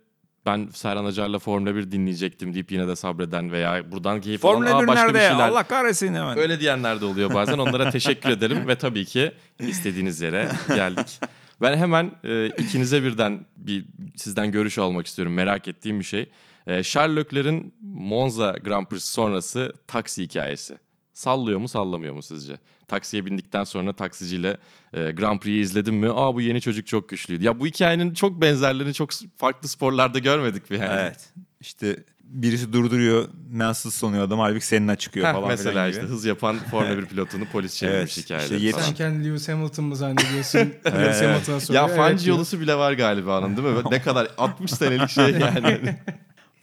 [0.45, 4.77] ben Serhan Acar'la Formula 1 dinleyecektim deyip yine de sabreden veya buradan keyif alan Formula
[4.77, 5.49] "Aa, 1 başka bir şeyler.
[5.49, 6.37] Allah kahretsin hemen.
[6.37, 7.57] Öyle diyenler de oluyor bazen.
[7.57, 11.19] Onlara teşekkür ederim ve tabii ki istediğiniz yere geldik.
[11.61, 13.85] Ben hemen e, ikinize birden bir
[14.15, 15.33] sizden görüş almak istiyorum.
[15.33, 16.29] Merak ettiğim bir şey.
[16.67, 20.77] E, Charles Leclerc'in Monza Grand Prix sonrası taksi hikayesi.
[21.13, 22.57] Sallıyor mu sallamıyor mu sizce?
[22.89, 24.57] Taksiye bindikten sonra taksiciyle
[24.93, 26.09] e, Grand Prix'yi izledim mi?
[26.09, 27.43] Aa bu yeni çocuk çok güçlüydü.
[27.43, 31.01] Ya bu hikayenin çok benzerlerini çok farklı sporlarda görmedik mi yani?
[31.01, 31.29] Evet.
[31.61, 36.11] İşte birisi durduruyor, mensiz sanıyor adam halbuki seninle çıkıyor Heh, falan mesela işte gibi.
[36.11, 38.93] hız yapan Formula 1 pilotunu polis çevirmiş Evet, hikayeleri işte yetiş- Sen falan.
[38.95, 40.59] kendi Lewis Hamilton mı zannediyorsun?
[40.85, 41.83] Lewis Hamilton'a soruyor.
[41.83, 42.35] Ya Evet fancı diyor.
[42.35, 43.81] yolusu bile var galiba onun değil mi?
[43.91, 45.95] Ne kadar 60 senelik şey yani.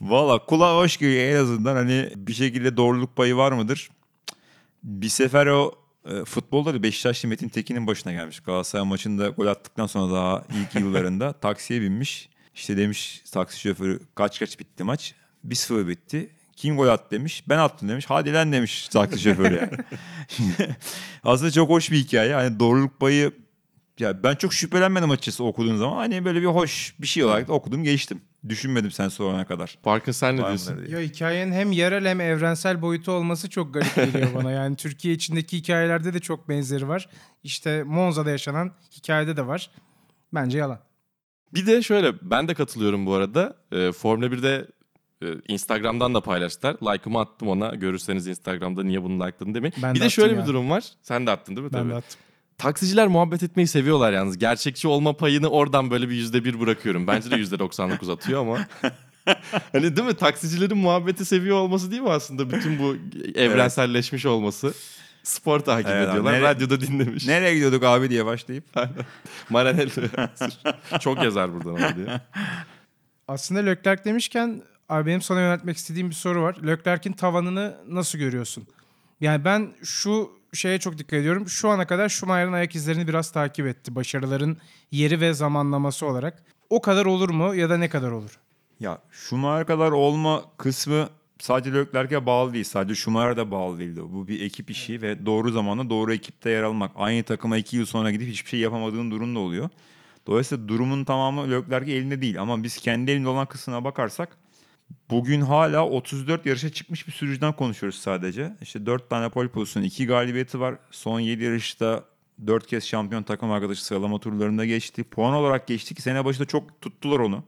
[0.00, 3.88] Valla kulağa hoş geliyor en azından hani bir şekilde doğruluk payı var mıdır?
[4.82, 5.72] Bir sefer o
[6.10, 8.40] e, futbolda da Beşiktaşlı Metin Tekin'in başına gelmiş.
[8.40, 12.28] Galatasaray maçında gol attıktan sonra daha ilk yıllarında taksiye binmiş.
[12.54, 15.14] İşte demiş taksi şoförü kaç kaç bitti maç?
[15.48, 16.30] 1-0 bitti.
[16.56, 17.44] Kim gol attı demiş.
[17.48, 18.04] Ben attım demiş.
[18.08, 19.98] Hadi lan demiş taksi şoförü yani.
[21.24, 22.34] Aslında çok hoş bir hikaye.
[22.34, 23.32] Hani doğruluk payı
[23.98, 25.96] ya ben çok şüphelenmedim açıkçası okuduğum zaman.
[25.96, 28.20] Hani böyle bir hoş bir şey olarak da okudum geçtim.
[28.48, 29.78] Düşünmedim sen sorana kadar.
[29.82, 30.74] Parkın sen ne Var diyorsun?
[30.74, 31.00] mıdır diye.
[31.00, 34.50] Ya hikayenin hem yerel hem evrensel boyutu olması çok garip geliyor bana.
[34.50, 37.08] Yani Türkiye içindeki hikayelerde de çok benzeri var.
[37.44, 39.70] İşte Monza'da yaşanan hikayede de var.
[40.34, 40.78] Bence yalan.
[41.54, 43.56] Bir de şöyle ben de katılıyorum bu arada.
[43.72, 44.66] Ee, Formula 1'de
[45.22, 46.74] e, Instagram'dan da paylaştılar.
[46.82, 47.74] Like'ımı attım ona.
[47.74, 49.74] Görürseniz Instagram'da niye bunu like'ladın demeyin.
[49.82, 50.46] Ben bir de de şöyle attım bir ya.
[50.48, 50.84] durum var.
[51.02, 51.72] Sen de attın değil mi?
[51.72, 51.90] Ben Tabii.
[51.90, 52.20] de attım.
[52.58, 54.38] Taksiciler muhabbet etmeyi seviyorlar yalnız.
[54.38, 57.06] Gerçekçi olma payını oradan böyle bir yüzde bir bırakıyorum.
[57.06, 58.58] Bence de yüzde 99 atıyor ama.
[59.72, 60.14] hani değil mi?
[60.14, 62.50] Taksicilerin muhabbeti seviyor olması değil mi aslında?
[62.50, 62.96] Bütün bu
[63.38, 64.74] evrenselleşmiş olması.
[65.22, 66.32] Spor takip Evet ediyorlar.
[66.32, 67.26] nere- Radyoda dinlemiş.
[67.26, 68.64] Nereye gidiyorduk abi diye başlayıp.
[69.50, 70.08] Maranello.
[71.00, 72.20] Çok yazar buradan abi diye.
[73.28, 76.56] Aslında Leclerc demişken abi benim sana yöneltmek istediğim bir soru var.
[76.66, 78.66] Leclerc'in tavanını nasıl görüyorsun?
[79.20, 81.48] Yani ben şu şeye çok dikkat ediyorum.
[81.48, 83.94] Şu ana kadar Schumacher'ın ayak izlerini biraz takip etti.
[83.94, 84.56] Başarıların
[84.90, 86.42] yeri ve zamanlaması olarak.
[86.70, 88.38] O kadar olur mu ya da ne kadar olur?
[88.80, 92.64] Ya Schumacher kadar olma kısmı sadece Leclerc'e bağlı değil.
[92.64, 94.00] Sadece Schumacher'e de bağlı değildi.
[94.04, 96.90] Bu bir ekip işi ve doğru zamanda doğru ekipte yer almak.
[96.96, 99.68] Aynı takıma iki yıl sonra gidip hiçbir şey yapamadığın durum da oluyor.
[100.26, 102.40] Dolayısıyla durumun tamamı Leclerc'in elinde değil.
[102.40, 104.36] Ama biz kendi elinde olan kısmına bakarsak
[105.10, 108.56] bugün hala 34 yarışa çıkmış bir sürücüden konuşuyoruz sadece.
[108.62, 110.74] İşte 4 tane pole pozisyonu, 2 galibiyeti var.
[110.90, 112.04] Son 7 yarışta
[112.46, 115.04] 4 kez şampiyon takım arkadaşı sıralama turlarında geçti.
[115.04, 117.44] Puan olarak geçti ki sene başında çok tuttular onu.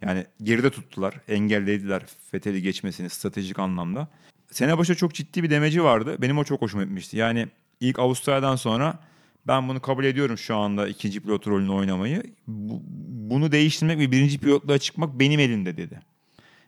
[0.00, 4.08] Yani geride tuttular, engellediler Fethel'i geçmesini stratejik anlamda.
[4.50, 6.16] Sene başında çok ciddi bir demeci vardı.
[6.20, 7.16] Benim o çok hoşuma gitmişti.
[7.16, 7.48] Yani
[7.80, 8.98] ilk Avustralya'dan sonra
[9.46, 12.22] ben bunu kabul ediyorum şu anda ikinci pilot rolünü oynamayı.
[12.46, 12.82] Bu-
[13.30, 16.00] bunu değiştirmek ve birinci pilotluğa çıkmak benim elimde dedi.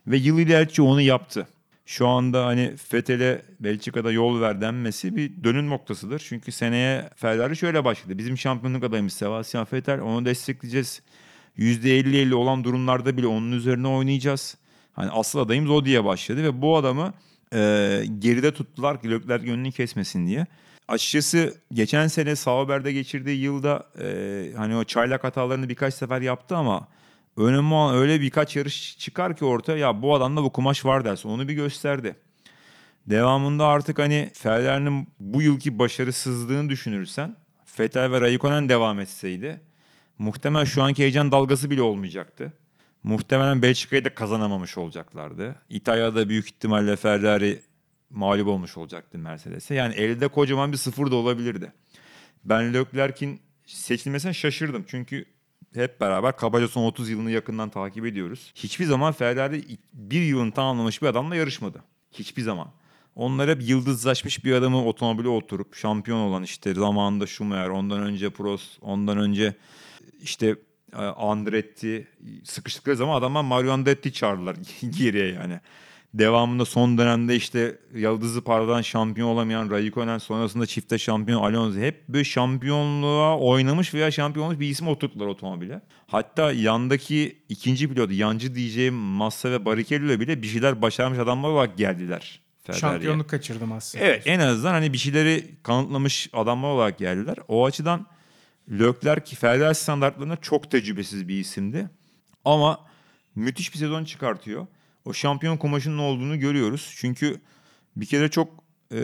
[0.06, 1.48] Ve yıl ilerledikçe onu yaptı.
[1.86, 6.18] Şu anda hani Fethel'e Belçika'da yol ver denmesi bir dönüm noktasıdır.
[6.18, 8.18] Çünkü seneye Ferrari şöyle başladı.
[8.18, 10.00] Bizim şampiyonluk adayımız Sebastian Vettel.
[10.00, 11.02] Onu destekleyeceğiz.
[11.58, 14.56] %50-50 olan durumlarda bile onun üzerine oynayacağız.
[14.92, 17.12] Hani asıl adayımız o diye başladı ve bu adamı
[17.52, 17.58] e,
[18.18, 20.46] geride tuttular ki Leclerc önünü kesmesin diye.
[20.88, 26.88] Açıkçası geçen sene Sauber'de geçirdiği yılda e, hani o çaylak hatalarını birkaç sefer yaptı ama
[27.36, 31.28] önemli olan öyle birkaç yarış çıkar ki ortaya ya bu adamda bu kumaş var dersin.
[31.28, 32.16] Onu bir gösterdi.
[33.06, 37.36] Devamında artık hani Ferrari'nin bu yılki başarısızlığını düşünürsen
[37.78, 39.60] Vettel ve Raikkonen devam etseydi
[40.18, 42.52] muhtemelen şu anki heyecan dalgası bile olmayacaktı.
[43.02, 45.56] Muhtemelen Belçika'yı da kazanamamış olacaklardı.
[45.68, 47.62] İtalya'da büyük ihtimalle Ferrari
[48.10, 49.74] mağlup olmuş olacaktı Mercedes'e.
[49.74, 51.72] Yani elde kocaman bir sıfır da olabilirdi.
[52.44, 54.84] Ben Leclerc'in seçilmesine şaşırdım.
[54.88, 55.24] Çünkü
[55.74, 58.52] hep beraber kabaca son 30 yılını yakından takip ediyoruz.
[58.54, 61.84] Hiçbir zaman Ferrari bir yılını tamamlamış bir adamla yarışmadı.
[62.12, 62.68] Hiçbir zaman.
[63.16, 68.78] Onlar hep yıldızlaşmış bir adamı otomobile oturup şampiyon olan işte zamanında Schumacher, ondan önce Prost,
[68.80, 69.54] ondan önce
[70.22, 70.56] işte
[70.92, 72.08] e, Andretti
[72.44, 74.56] sıkıştıkları zaman adamlar Mario Andretti çağırdılar
[74.98, 75.60] geriye yani.
[76.14, 82.24] Devamında son dönemde işte yıldızı parladan şampiyon olamayan Raikkonen sonrasında çifte şampiyon Alonso hep böyle
[82.24, 85.80] şampiyonluğa oynamış veya şampiyon olmuş bir isim oturttular otomobile.
[86.06, 91.48] Hatta yandaki ikinci pilot yancı diyeceğim Massa ve Barrichello ile bile bir şeyler başarmış adamlar
[91.48, 92.40] olarak geldiler.
[92.62, 92.80] Ferrari'ye.
[92.80, 94.04] Şampiyonluk kaçırdım aslında.
[94.04, 97.36] Evet en azından hani bir şeyleri kanıtlamış adamlar olarak geldiler.
[97.48, 98.06] O açıdan
[98.70, 101.90] Leclerc Ferrari standartlarında çok tecrübesiz bir isimdi.
[102.44, 102.80] Ama
[103.34, 104.66] müthiş bir sezon çıkartıyor.
[105.04, 106.94] O şampiyon kumaşının olduğunu görüyoruz.
[106.96, 107.40] Çünkü
[107.96, 108.98] bir kere çok e,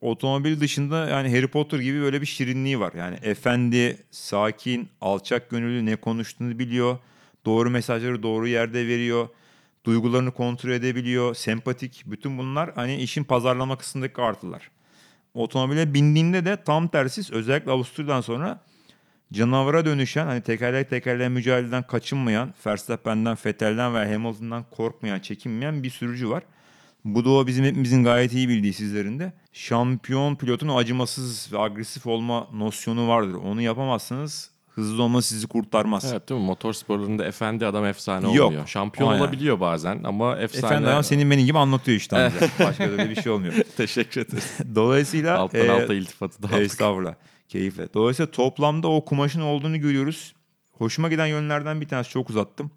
[0.00, 2.92] otomobil dışında yani Harry Potter gibi böyle bir şirinliği var.
[2.92, 6.98] Yani efendi, sakin, alçak gönüllü ne konuştuğunu biliyor.
[7.46, 9.28] Doğru mesajları doğru yerde veriyor.
[9.84, 11.34] Duygularını kontrol edebiliyor.
[11.34, 12.02] Sempatik.
[12.06, 14.70] Bütün bunlar hani işin pazarlama kısmındaki artılar.
[15.34, 18.60] Otomobile bindiğinde de tam tersi özellikle Avusturya'dan sonra
[19.32, 26.30] canavara dönüşen hani tekerlek tekerleğe mücadeleden kaçınmayan, Verstappen'den, Vettel'den ve Hamilton'dan korkmayan, çekinmeyen bir sürücü
[26.30, 26.42] var.
[27.04, 29.32] Bu da o bizim hepimizin gayet iyi bildiği sizlerin de.
[29.52, 33.34] Şampiyon pilotun acımasız ve agresif olma nosyonu vardır.
[33.34, 36.12] Onu yapamazsanız hızlı olma sizi kurtarmaz.
[36.12, 36.46] Evet değil mi?
[36.46, 38.46] Motor sporlarında efendi adam efsane Yok.
[38.46, 38.66] olmuyor.
[38.66, 39.20] Şampiyon Aynen.
[39.20, 40.66] olabiliyor bazen ama efsane...
[40.66, 42.32] Efendim adam senin benim gibi anlatıyor işte.
[42.60, 43.54] Başka da bir şey olmuyor.
[43.76, 44.52] Teşekkür ederiz.
[44.74, 46.60] Dolayısıyla Alttan e, alta iltifatı da aldık.
[46.60, 47.14] Estağfurullah.
[47.48, 47.94] Keyifle.
[47.94, 50.34] Dolayısıyla toplamda o kumaşın olduğunu görüyoruz.
[50.72, 52.70] Hoşuma giden yönlerden bir tanesi çok uzattım.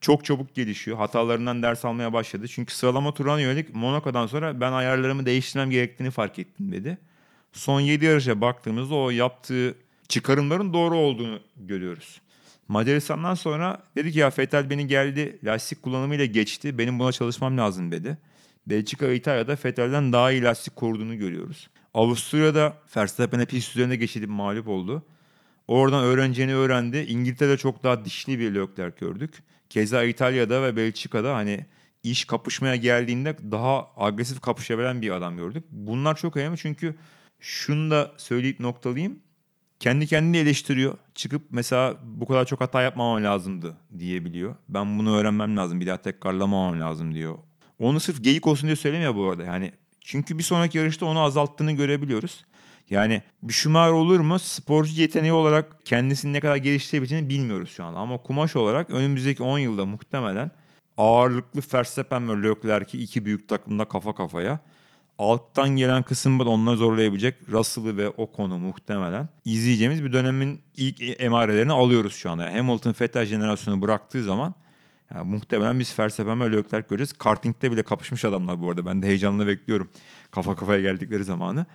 [0.00, 0.96] Çok çabuk gelişiyor.
[0.96, 2.48] Hatalarından ders almaya başladı.
[2.48, 6.98] Çünkü sıralama turuna yönelik Monaco'dan sonra ben ayarlarımı değiştirmem gerektiğini fark ettim dedi.
[7.52, 9.74] Son 7 yarışa baktığımızda o yaptığı
[10.08, 12.20] çıkarımların doğru olduğunu görüyoruz.
[12.68, 16.78] Macaristan'dan sonra dedi ki ya Vettel beni geldi lastik kullanımıyla geçti.
[16.78, 18.18] Benim buna çalışmam lazım dedi.
[18.66, 21.68] Belçika ve İtalya'da Vettel'den daha iyi lastik koruduğunu görüyoruz.
[21.94, 25.02] Avusturya'da Verstappen'e pist üzerinde geçilip mağlup oldu.
[25.68, 26.98] Oradan öğreneceğini öğrendi.
[26.98, 29.42] İngiltere'de çok daha dişli bir Leclerc gördük.
[29.68, 31.66] Keza İtalya'da ve Belçika'da hani
[32.02, 35.64] iş kapışmaya geldiğinde daha agresif kapışabilen bir adam gördük.
[35.70, 36.94] Bunlar çok önemli çünkü
[37.40, 39.18] şunu da söyleyip noktalayayım.
[39.80, 40.98] Kendi kendini eleştiriyor.
[41.14, 44.54] Çıkıp mesela bu kadar çok hata yapmamam lazımdı diyebiliyor.
[44.68, 45.80] Ben bunu öğrenmem lazım.
[45.80, 47.38] Bir daha tekrarlamamam lazım diyor.
[47.78, 49.44] Onu sırf geyik olsun diye söylemiyor bu arada.
[49.44, 49.72] Yani
[50.10, 52.44] çünkü bir sonraki yarışta onu azalttığını görebiliyoruz.
[52.90, 54.38] Yani bir Schumacher olur mu?
[54.38, 57.94] Sporcu yeteneği olarak kendisini ne kadar geliştirebileceğini bilmiyoruz şu an.
[57.94, 60.50] Ama kumaş olarak önümüzdeki 10 yılda muhtemelen
[60.96, 64.60] ağırlıklı Verstappen ve Leclerc'i iki büyük takımda kafa kafaya.
[65.18, 71.72] Alttan gelen kısımda da onları zorlayabilecek Russell'ı ve Ocon'u muhtemelen izleyeceğimiz bir dönemin ilk emarelerini
[71.72, 72.44] alıyoruz şu anda.
[72.44, 74.54] Yani Hamilton Vettel jenerasyonu bıraktığı zaman
[75.14, 77.12] yani muhtemelen biz Verstappen ve Leclerc göreceğiz.
[77.12, 78.86] Karting'de bile kapışmış adamlar bu arada.
[78.86, 79.90] Ben de heyecanla bekliyorum
[80.30, 81.66] kafa kafaya geldikleri zamanı.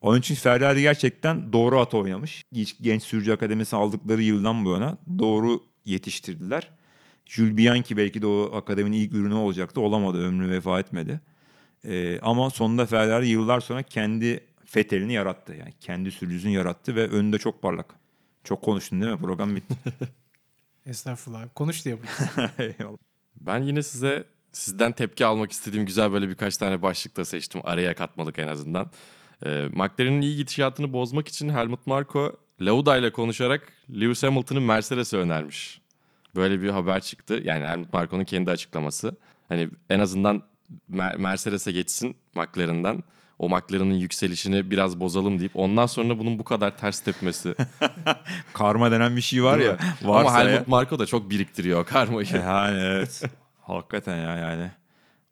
[0.00, 2.44] Onun için Ferrari gerçekten doğru at oynamış.
[2.80, 6.70] Genç, sürücü akademisi aldıkları yıldan bu yana doğru yetiştirdiler.
[7.26, 9.80] Jules Bianchi belki de o akademinin ilk ürünü olacaktı.
[9.80, 11.20] Olamadı, ömrü vefa etmedi.
[11.84, 14.40] Ee, ama sonunda Ferrari yıllar sonra kendi
[14.76, 15.54] Vettel'ini yarattı.
[15.54, 17.94] Yani kendi sürücüsünü yarattı ve önünde çok parlak.
[18.44, 19.18] Çok konuştun değil mi?
[19.18, 19.74] Program bitti.
[20.86, 21.46] Estağfurullah.
[21.54, 21.98] Konuş diye.
[23.40, 27.60] Ben yine size sizden tepki almak istediğim güzel böyle birkaç tane başlıkta seçtim.
[27.64, 28.90] Araya katmalık en azından.
[29.46, 35.80] Ee, McLaren'in iyi gidişatını bozmak için Helmut Marko Lauda ile konuşarak Lewis Hamilton'ın Mercedes'e önermiş.
[36.36, 37.40] Böyle bir haber çıktı.
[37.44, 39.16] Yani Helmut Marko'nun kendi açıklaması.
[39.48, 40.42] Hani en azından
[40.92, 43.04] Mer- Mercedes'e geçsin McLaren'dan.
[43.40, 47.54] O McLaren'ın yükselişini biraz bozalım deyip ondan sonra bunun bu kadar ters tepmesi.
[48.52, 49.78] Karma denen bir şey var ya.
[50.04, 50.50] Ama Varsa ya.
[50.50, 52.26] Helmut Marko da çok biriktiriyor karmayı.
[52.34, 53.22] Yani evet.
[53.60, 54.70] Hakikaten ya yani.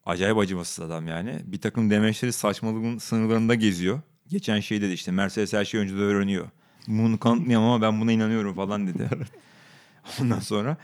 [0.06, 1.40] Acayip acımasız adam yani.
[1.44, 4.00] Bir takım demeçleri saçmalığın sınırlarında geziyor.
[4.28, 6.48] Geçen şey dedi işte Mercedes her şeyi önceden öğreniyor.
[6.86, 9.08] Bunu kanıtlayamam ama ben buna inanıyorum falan dedi.
[10.20, 10.76] Ondan sonra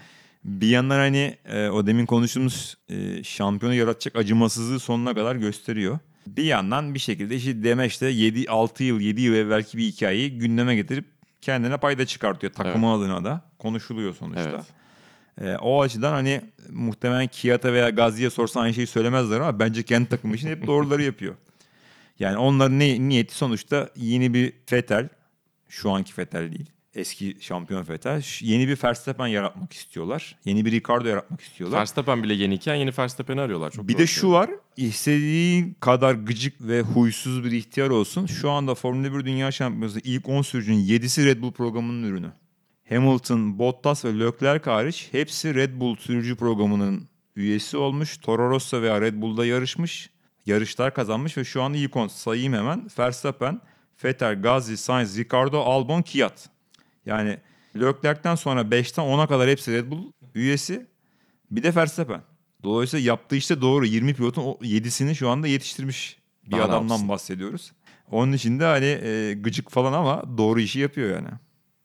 [0.44, 5.98] bir yandan hani e, o demin konuştuğumuz e, şampiyonu yaratacak acımasızlığı sonuna kadar gösteriyor.
[6.26, 10.76] Bir yandan bir şekilde işte Demeç'te 7 6 yıl 7 yıl evvelki bir hikayeyi gündeme
[10.76, 11.04] getirip
[11.40, 13.40] kendine payda çıkartıyor takımı adına da.
[13.58, 14.50] Konuşuluyor sonuçta.
[14.50, 14.64] Evet.
[15.40, 20.08] Ee, o açıdan hani muhtemelen Kiyata veya Gazi'ye sorsan aynı şeyi söylemezler ama bence kendi
[20.08, 21.34] takımı için hep doğruları yapıyor.
[22.18, 25.08] Yani onların ne, niyeti sonuçta yeni bir Vettel,
[25.68, 30.36] şu anki Vettel değil, eski şampiyon Vettel, yeni bir Verstappen yaratmak istiyorlar.
[30.44, 31.78] Yeni bir Ricardo yaratmak istiyorlar.
[31.78, 33.70] Verstappen bile yeniyken yeni Verstappen'i arıyorlar.
[33.70, 38.26] Çok bir de şu var, istediğin kadar gıcık ve huysuz bir ihtiyar olsun.
[38.26, 42.32] Şu anda Formula 1 Dünya Şampiyonası ilk 10 sürücünün 7'si Red Bull programının ürünü.
[42.88, 48.16] Hamilton, Bottas ve Leclerc hariç hepsi Red Bull sürücü programının üyesi olmuş.
[48.16, 50.10] Toro Rosso veya Red Bull'da yarışmış.
[50.46, 52.88] Yarışlar kazanmış ve şu an ilk 10 sayayım hemen.
[52.98, 53.60] Verstappen,
[54.04, 56.53] Vettel, Gazi, Sainz, Ricardo, Albon, Kvyat.
[57.06, 57.38] Yani
[57.76, 60.86] Leclerc'ten sonra 5'ten 10'a kadar hepsi Red Bull üyesi.
[61.50, 62.20] Bir de Verstappen.
[62.62, 63.86] Dolayısıyla yaptığı işte doğru.
[63.86, 67.72] 20 pilotun o 7'sini şu anda yetiştirmiş bir Daha adamdan bahsediyoruz.
[68.10, 71.28] Onun için de hani e, gıcık falan ama doğru işi yapıyor yani.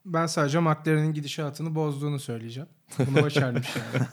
[0.06, 2.70] Ben sadece McLaren'in gidişatını bozduğunu söyleyeceğim.
[3.00, 4.08] Bunu başarmış yani.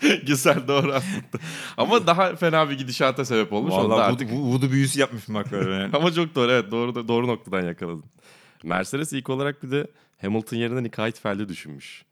[0.26, 1.44] Güzel doğru aslında.
[1.76, 3.72] Ama daha fena bir gidişata sebep olmuş.
[3.72, 4.32] Da Vallahi artık...
[4.32, 5.90] voodoo büyüsü yapmış McLaren yani.
[5.96, 8.04] Ama çok doğru evet doğru doğru noktadan yakaladın.
[8.64, 9.86] Mercedes ilk olarak bir de
[10.20, 12.04] Hamilton yerine Nick Heidfeld'i düşünmüş.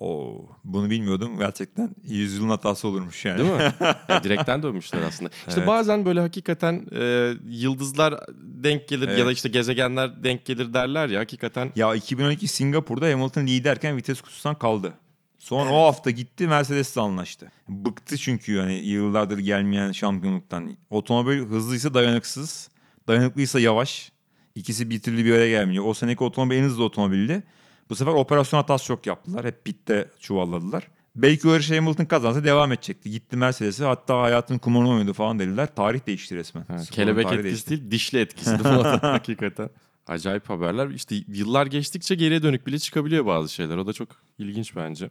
[0.00, 1.38] Oo, bunu bilmiyordum.
[1.38, 3.38] Gerçekten yüzyılın hatası olurmuş yani.
[3.38, 3.72] Değil mi?
[4.08, 5.30] ya, direkten dönmüşler aslında.
[5.48, 5.66] İşte Evet.
[5.66, 9.36] bazen böyle hakikaten e, yıldızlar denk gelir ya da Evet.
[9.36, 11.72] işte gezegenler denk gelir derler ya hakikaten.
[11.76, 14.92] Ya 2012 Singapur'da Hamilton liderken vites kutusundan kaldı.
[15.38, 17.52] Sonra o hafta gitti Mercedes'le anlaştı.
[17.68, 20.76] Bıktı çünkü yani yıllardır gelmeyen şampiyonluktan.
[20.90, 22.68] Otomobil hızlıysa dayanıksız,
[23.08, 24.12] dayanıklıysa yavaş.
[24.54, 25.84] İkisi bir türlü bir araya gelmiyor.
[25.86, 27.42] O seneki otomobil en hızlı otomobildi.
[27.90, 29.46] Bu sefer operasyon hatası çok yaptılar.
[29.46, 30.88] Hep pitte çuvalladılar.
[31.16, 33.10] Belki o yarışı Hamilton kazansa devam edecekti.
[33.10, 35.74] Gitti Mercedes'e hatta hayatın kumarını oynadı falan dediler.
[35.74, 36.64] Tarih değişti resmen.
[36.68, 37.70] Ha, Sporun kelebek etkisi değişti.
[37.70, 38.64] değil dişli etkisi bu
[39.02, 39.70] hakikaten.
[40.06, 40.88] Acayip haberler.
[40.90, 43.76] İşte yıllar geçtikçe geriye dönük bile çıkabiliyor bazı şeyler.
[43.76, 45.10] O da çok ilginç bence.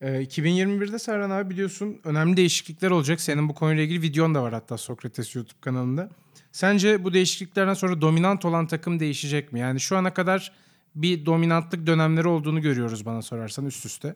[0.00, 3.20] Ee, 2021'de Serhan abi biliyorsun önemli değişiklikler olacak.
[3.20, 6.10] Senin bu konuyla ilgili videon da var hatta Sokrates YouTube kanalında.
[6.52, 9.60] Sence bu değişikliklerden sonra dominant olan takım değişecek mi?
[9.60, 10.52] Yani şu ana kadar
[10.94, 14.14] bir dominantlık dönemleri olduğunu görüyoruz bana sorarsan üst üste.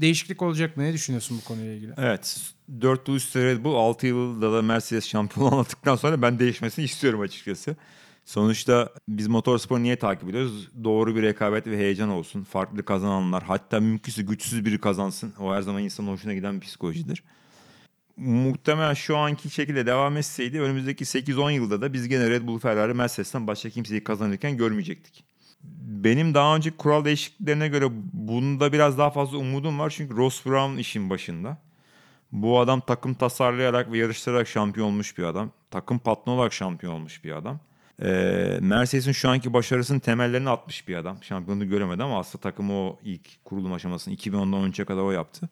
[0.00, 0.82] Değişiklik olacak mı?
[0.82, 1.92] Ne düşünüyorsun bu konuyla ilgili?
[1.96, 2.40] Evet.
[2.80, 7.20] 4 yıl üstü Red Bull 6 yılda da Mercedes şampiyon olmadıktan sonra ben değişmesini istiyorum
[7.20, 7.76] açıkçası.
[8.24, 10.68] Sonuçta biz motorsporu niye takip ediyoruz?
[10.84, 12.44] Doğru bir rekabet ve heyecan olsun.
[12.44, 15.32] Farklı kazananlar hatta mümkünse güçsüz biri kazansın.
[15.40, 17.22] O her zaman insanın hoşuna giden bir psikolojidir.
[18.16, 22.94] Muhtemelen şu anki şekilde devam etseydi önümüzdeki 8-10 yılda da biz gene Red Bull, Ferrari,
[22.94, 25.24] Mercedes'ten başka kimseyi kazanırken görmeyecektik.
[26.04, 29.90] Benim daha önce kural değişikliklerine göre bunda biraz daha fazla umudum var.
[29.96, 31.58] Çünkü Ross Brown işin başında.
[32.32, 35.50] Bu adam takım tasarlayarak ve yarıştırarak şampiyon olmuş bir adam.
[35.70, 37.60] Takım patronu olarak şampiyon olmuş bir adam.
[38.02, 41.22] Ee, Mercedes'in şu anki başarısının temellerini atmış bir adam.
[41.22, 45.48] Şampiyonluğu göremedi ama aslında takımı o ilk kurulum aşamasını 2010'dan önce kadar o yaptı.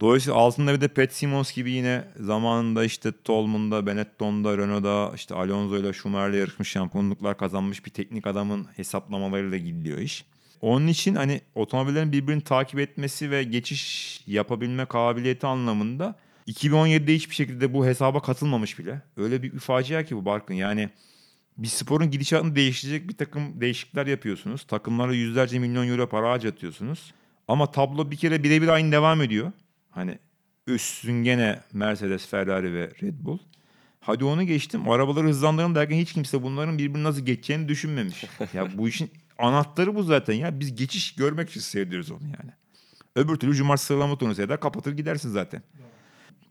[0.00, 5.92] Dolayısıyla altında bir de Pat Simons gibi yine zamanında işte Tolman'da, Benetton'da, Renault'da, işte Alonso'yla,
[5.92, 10.24] Schumacher'le yarışmış şampiyonluklar kazanmış bir teknik adamın hesaplamalarıyla gidiyor iş.
[10.60, 16.16] Onun için hani otomobillerin birbirini takip etmesi ve geçiş yapabilme kabiliyeti anlamında
[16.48, 19.02] 2017'de hiçbir şekilde bu hesaba katılmamış bile.
[19.16, 20.54] Öyle bir facia ki bu Barkın.
[20.54, 20.90] Yani
[21.58, 24.64] bir sporun gidişatını değiştirecek bir takım değişiklikler yapıyorsunuz.
[24.66, 27.14] Takımlara yüzlerce milyon euro para harcatıyorsunuz.
[27.48, 29.52] Ama tablo bir kere birebir aynı devam ediyor.
[29.90, 30.18] Hani
[30.66, 33.38] üstün gene Mercedes, Ferrari ve Red Bull.
[34.00, 34.88] Hadi onu geçtim.
[34.88, 38.24] Arabaları hızlandıralım derken hiç kimse bunların birbirini nasıl geçeceğini düşünmemiş.
[38.52, 40.60] ya bu işin anahtarı bu zaten ya.
[40.60, 42.50] Biz geçiş görmek için seyrediyoruz onu yani.
[43.16, 45.62] Öbür türlü cumartesi sıralama turnusu eder kapatır gidersin zaten.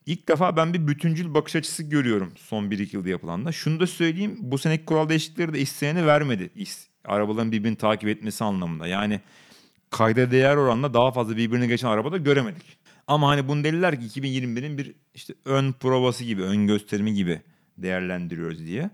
[0.07, 3.51] İlk defa ben bir bütüncül bakış açısı görüyorum son 1-2 yılda yapılanda.
[3.51, 6.49] Şunu da söyleyeyim bu seneki kural değişiklikleri de isteyeni vermedi.
[7.05, 8.87] Arabaların birbirini takip etmesi anlamında.
[8.87, 9.21] Yani
[9.89, 12.77] kayda değer oranla daha fazla birbirini geçen arabada göremedik.
[13.07, 17.41] Ama hani bunu dediler ki 2021'in bir işte ön provası gibi, ön gösterimi gibi
[17.77, 18.89] değerlendiriyoruz diye.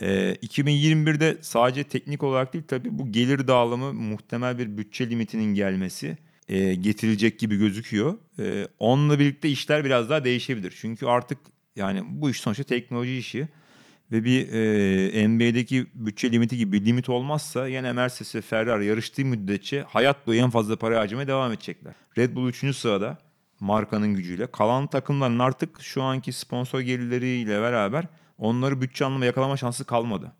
[0.00, 6.18] Ee, 2021'de sadece teknik olarak değil tabii bu gelir dağılımı muhtemel bir bütçe limitinin gelmesi
[6.52, 8.18] e, getirilecek gibi gözüküyor.
[8.38, 10.74] E, onunla birlikte işler biraz daha değişebilir.
[10.80, 11.38] Çünkü artık
[11.76, 13.48] yani bu iş sonuçta teknoloji işi
[14.12, 19.24] ve bir e, NBA'deki bütçe limiti gibi bir limit olmazsa yine Mercedes ve Ferrari yarıştığı
[19.24, 21.94] müddetçe hayat boyu en fazla para harcamaya devam edecekler.
[22.18, 22.76] Red Bull 3.
[22.76, 23.18] sırada
[23.60, 24.46] markanın gücüyle.
[24.46, 28.04] Kalan takımların artık şu anki sponsor gelirleriyle beraber
[28.38, 30.32] onları bütçe anlamında yakalama şansı kalmadı.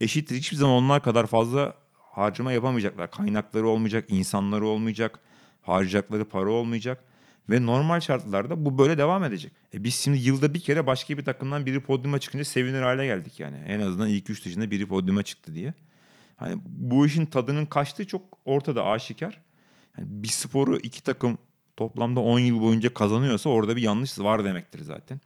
[0.00, 3.10] Eşittir hiçbir zaman onlar kadar fazla harcama yapamayacaklar.
[3.10, 5.20] Kaynakları olmayacak, insanları olmayacak,
[5.68, 7.04] harcayacakları para olmayacak.
[7.50, 9.52] Ve normal şartlarda bu böyle devam edecek.
[9.74, 13.40] E biz şimdi yılda bir kere başka bir takımdan biri podyuma çıkınca sevinir hale geldik
[13.40, 13.56] yani.
[13.66, 15.74] En azından ilk üç dışında biri podyuma çıktı diye.
[16.36, 19.40] Hani bu işin tadının kaçtığı çok ortada aşikar.
[19.98, 21.38] Yani bir sporu iki takım
[21.76, 25.20] toplamda 10 yıl boyunca kazanıyorsa orada bir yanlış var demektir zaten.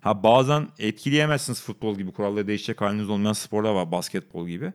[0.00, 4.72] Ha bazen etkileyemezsiniz futbol gibi kuralları değişecek haliniz olmayan sporlar var basketbol gibi.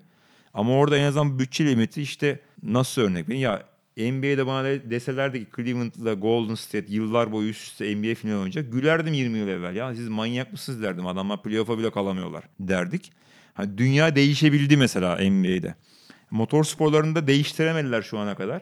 [0.54, 3.69] Ama orada en azından bütçe limiti işte nasıl örnek vereyim ya
[4.00, 8.74] NBA'de bana de- deselerdi ki Cleveland'la Golden State yıllar boyu üst üste NBA finali oynayacak.
[8.74, 11.08] Gülerdim 20 yıl evvel ya siz manyak mısınız derdim.
[11.08, 13.12] Adamlar playoff'a bile kalamıyorlar derdik.
[13.54, 15.76] Ha, dünya değişebildi mesela NBA'de.
[16.32, 18.62] Motor sporlarında değiştiremediler şu ana kadar.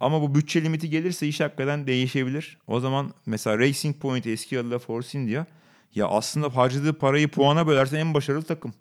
[0.00, 2.58] Ama bu bütçe limiti gelirse iş hakikaten değişebilir.
[2.66, 5.44] O zaman mesela Racing Point eski adıyla Force India
[5.94, 8.74] ya aslında harcadığı parayı puana bölerse en başarılı takım.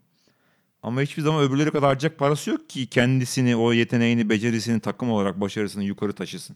[0.83, 5.41] Ama hiçbir zaman öbürleri kadar harcayacak parası yok ki kendisini, o yeteneğini, becerisini, takım olarak
[5.41, 6.55] başarısını yukarı taşısın.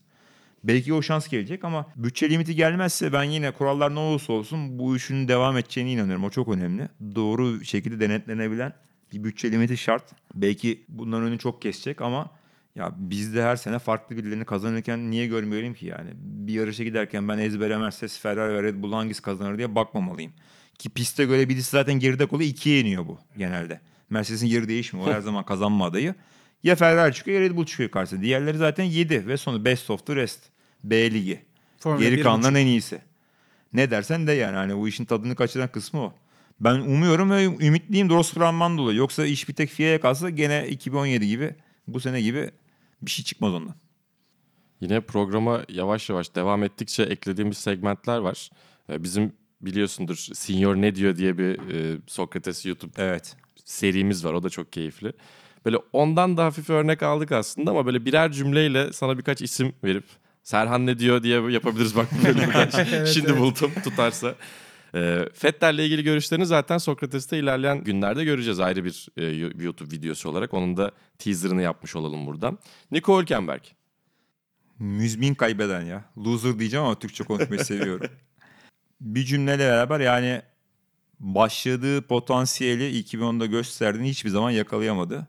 [0.63, 4.95] Belki o şans gelecek ama bütçe limiti gelmezse ben yine kurallar ne olursa olsun bu
[4.95, 6.23] işin devam edeceğine inanıyorum.
[6.23, 6.89] O çok önemli.
[7.15, 8.73] Doğru şekilde denetlenebilen
[9.13, 10.03] bir bütçe limiti şart.
[10.35, 12.29] Belki bunların önünü çok kesecek ama
[12.75, 16.09] ya biz de her sene farklı birilerini kazanırken niye görmeyelim ki yani?
[16.15, 20.31] Bir yarışa giderken ben ezbere Mercedes, Ferrari ve Red Bull hangisi kazanır diye bakmamalıyım.
[20.79, 23.81] Ki piste göre birisi zaten geride kalıyor ikiye iniyor bu genelde.
[24.09, 25.07] Mercedes'in yeri değişmiyor.
[25.07, 26.15] O her zaman kazanma adayı.
[26.63, 28.21] Ya Ferrari çıkıyor ya Red Bull çıkıyor karşısına.
[28.21, 30.39] Diğerleri zaten 7 ve sonu best of the rest.
[30.83, 31.45] B ligi.
[31.79, 33.01] Formula Geri kalanların en iyisi.
[33.73, 36.13] Ne dersen de yani hani bu işin tadını kaçıran kısmı o.
[36.59, 38.97] Ben umuyorum ve ümitliyim Ross Brown'dan dolayı.
[38.97, 41.55] Yoksa iş bir tek FIA'ya kalsa gene 2017 gibi
[41.87, 42.51] bu sene gibi
[43.01, 43.75] bir şey çıkmaz ondan.
[44.81, 48.49] Yine programa yavaş yavaş devam ettikçe eklediğimiz segmentler var.
[48.89, 53.35] Ee, Bizim biliyorsundur Senior ne diyor diye bir e, Sokrates YouTube Evet.
[53.67, 54.33] Serimiz var.
[54.33, 55.13] O da çok keyifli.
[55.65, 60.05] Böyle ondan da hafif örnek aldık aslında ama böyle birer cümleyle sana birkaç isim verip
[60.43, 63.05] Serhan ne diyor diye yapabiliriz bak bu de.
[63.13, 64.35] Şimdi buldum tutarsa.
[64.95, 69.25] E, Fettel'le ilgili görüşlerini zaten Sokrates'te ilerleyen günlerde göreceğiz ayrı bir e,
[69.63, 70.53] YouTube videosu olarak.
[70.53, 72.59] Onun da teaserını yapmış olalım buradan.
[72.91, 73.61] Nico Hülkenberg.
[74.79, 76.05] Müzmin kaybeden ya.
[76.17, 78.07] Loser diyeceğim ama Türkçe konuşmayı seviyorum.
[79.01, 80.41] Bir cümleyle beraber yani
[81.19, 85.27] başladığı potansiyeli 2010'da gösterdiğini hiçbir zaman yakalayamadı.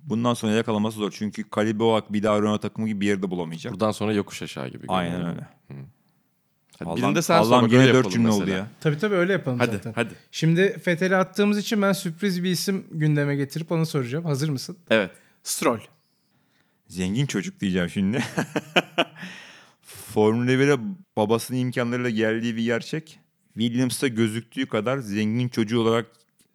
[0.00, 1.10] Bundan sonra yakalaması zor.
[1.10, 3.72] Çünkü Kaliboak bir daha Renault takımı gibi bir yerde bulamayacak.
[3.72, 4.86] Buradan sonra yokuş aşağı gibi.
[4.86, 4.98] görünüyor.
[4.98, 5.48] Aynen öyle.
[6.78, 8.56] Hadi Allah'ım, birinde sen Allah'ım yine dört cümle oldu mesela.
[8.58, 8.66] ya.
[8.80, 9.92] Tabii tabii öyle yapalım Hadi zaten.
[9.94, 10.14] hadi.
[10.30, 14.24] Şimdi Fethel'i attığımız için ben sürpriz bir isim gündeme getirip onu soracağım.
[14.24, 14.76] Hazır mısın?
[14.90, 15.10] Evet.
[15.42, 15.80] Stroll.
[16.88, 18.24] Zengin çocuk diyeceğim şimdi.
[19.82, 20.78] Formula 1'e
[21.16, 23.20] babasının imkanlarıyla geldiği bir gerçek.
[23.58, 26.06] Williams'ta gözüktüğü kadar zengin çocuğu olarak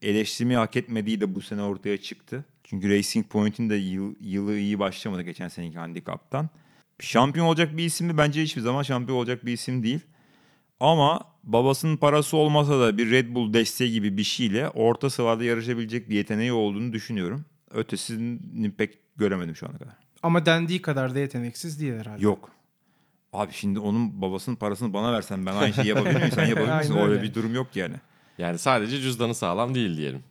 [0.01, 2.45] eleştirmeyi hak etmediği de bu sene ortaya çıktı.
[2.63, 6.49] Çünkü Racing Point'in de yıl, yılı iyi başlamadı geçen seneki handikaptan.
[6.99, 8.17] Şampiyon olacak bir isim mi?
[8.17, 9.99] Bence hiçbir zaman şampiyon olacak bir isim değil.
[10.79, 16.09] Ama babasının parası olmasa da bir Red Bull desteği gibi bir şeyle orta sıralarda yarışabilecek
[16.09, 17.45] bir yeteneği olduğunu düşünüyorum.
[17.71, 19.93] Ötesini pek göremedim şu ana kadar.
[20.23, 22.23] Ama dendiği kadar da yeteneksiz değil herhalde.
[22.23, 22.51] Yok.
[23.33, 26.31] Abi şimdi onun babasının parasını bana versen ben aynı şeyi yapabilir miyim?
[26.35, 26.91] Sen yapabilir misin?
[26.93, 27.23] Aynen Öyle öyle.
[27.23, 27.95] bir durum yok yani.
[28.37, 30.23] Yani sadece cüzdanı sağlam değil diyelim.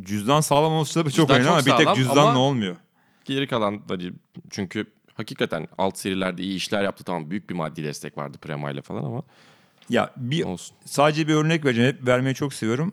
[0.00, 2.76] Cüzdan sağlam olsa tabii çok Cüzdan önemli çok ama bir tek sağlam cüzdanla ama- olmuyor.
[3.24, 4.12] Geri kalan hani
[4.50, 4.84] çünkü
[5.14, 9.04] hakikaten alt serilerde iyi işler yaptı tamam büyük bir maddi destek vardı Prema ile falan
[9.04, 9.22] ama
[9.88, 10.76] Ya bir olsun.
[10.84, 11.92] sadece bir örnek vereceğim.
[11.96, 12.92] Hep vermeyi çok seviyorum.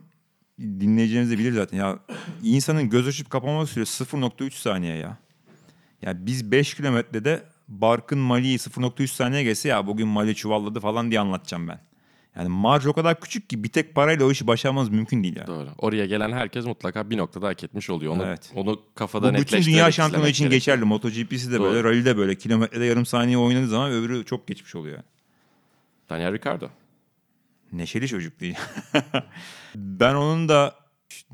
[0.60, 1.78] Dinleyeceğiniz de bilir zaten.
[1.78, 2.00] Ya
[2.44, 5.18] insanın göz açıp kapama süresi 0.3 saniye ya.
[6.02, 11.20] Ya biz 5 kilometrede Barkın Mali'yi 0.3 saniye geçse ya bugün Mali çuvalladı falan diye
[11.20, 11.80] anlatacağım ben.
[12.36, 15.48] Yani marj o kadar küçük ki bir tek parayla o işi başarmanız mümkün değil ya.
[15.48, 15.70] Doğru.
[15.78, 18.14] Oraya gelen herkes mutlaka bir noktada hak etmiş oluyor.
[18.14, 18.52] Onu, Evet.
[18.56, 20.60] onu kafada Bu bütün dünya şampiyonu için gerekiyor.
[20.78, 20.86] geçerli.
[20.86, 21.64] MotoGP'si de Doğru.
[21.74, 22.36] böyle, rally de böyle.
[22.36, 24.96] Kilometrede yarım saniye oynadığı zaman öbürü çok geçmiş oluyor.
[24.96, 25.06] yani.
[26.10, 26.68] Daniel Ricciardo.
[27.72, 28.56] Neşeli çocuk değil.
[29.76, 30.76] ben onun da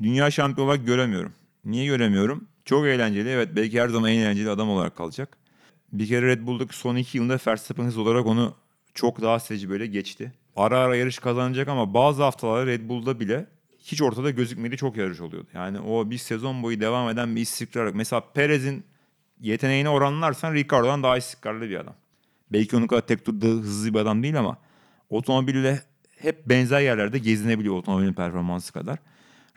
[0.02, 1.32] dünya şampiyonu olarak göremiyorum.
[1.64, 2.48] Niye göremiyorum?
[2.64, 3.28] Çok eğlenceli.
[3.28, 5.38] Evet belki her zaman en eğlenceli adam olarak kalacak.
[5.94, 8.54] Bir kere Red Bull'daki son iki yılında Verstappen hız olarak onu
[8.94, 10.32] çok daha tecrübeyle geçti.
[10.56, 13.46] Ara ara yarış kazanacak ama bazı haftalarda Red Bull'da bile
[13.78, 15.48] hiç ortada gözükmediği çok yarış oluyordu.
[15.54, 17.92] Yani o bir sezon boyu devam eden bir istikrar.
[17.94, 18.84] Mesela Perez'in
[19.40, 21.94] yeteneğine oranlarsan Ricardo'dan daha istikrarlı bir adam.
[22.52, 24.58] Belki onun kadar tek turda hızlı bir adam değil ama
[25.10, 25.82] otomobille
[26.18, 28.98] hep benzer yerlerde gezinebiliyor otomobilin performansı kadar.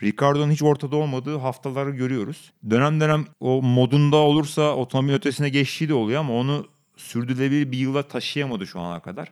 [0.03, 2.51] Ricardo'nun hiç ortada olmadığı haftaları görüyoruz.
[2.69, 6.67] Dönem dönem o modunda olursa otomobil ötesine geçtiği de oluyor ama onu
[6.97, 9.31] sürdürülebilir bir yıla taşıyamadı şu ana kadar.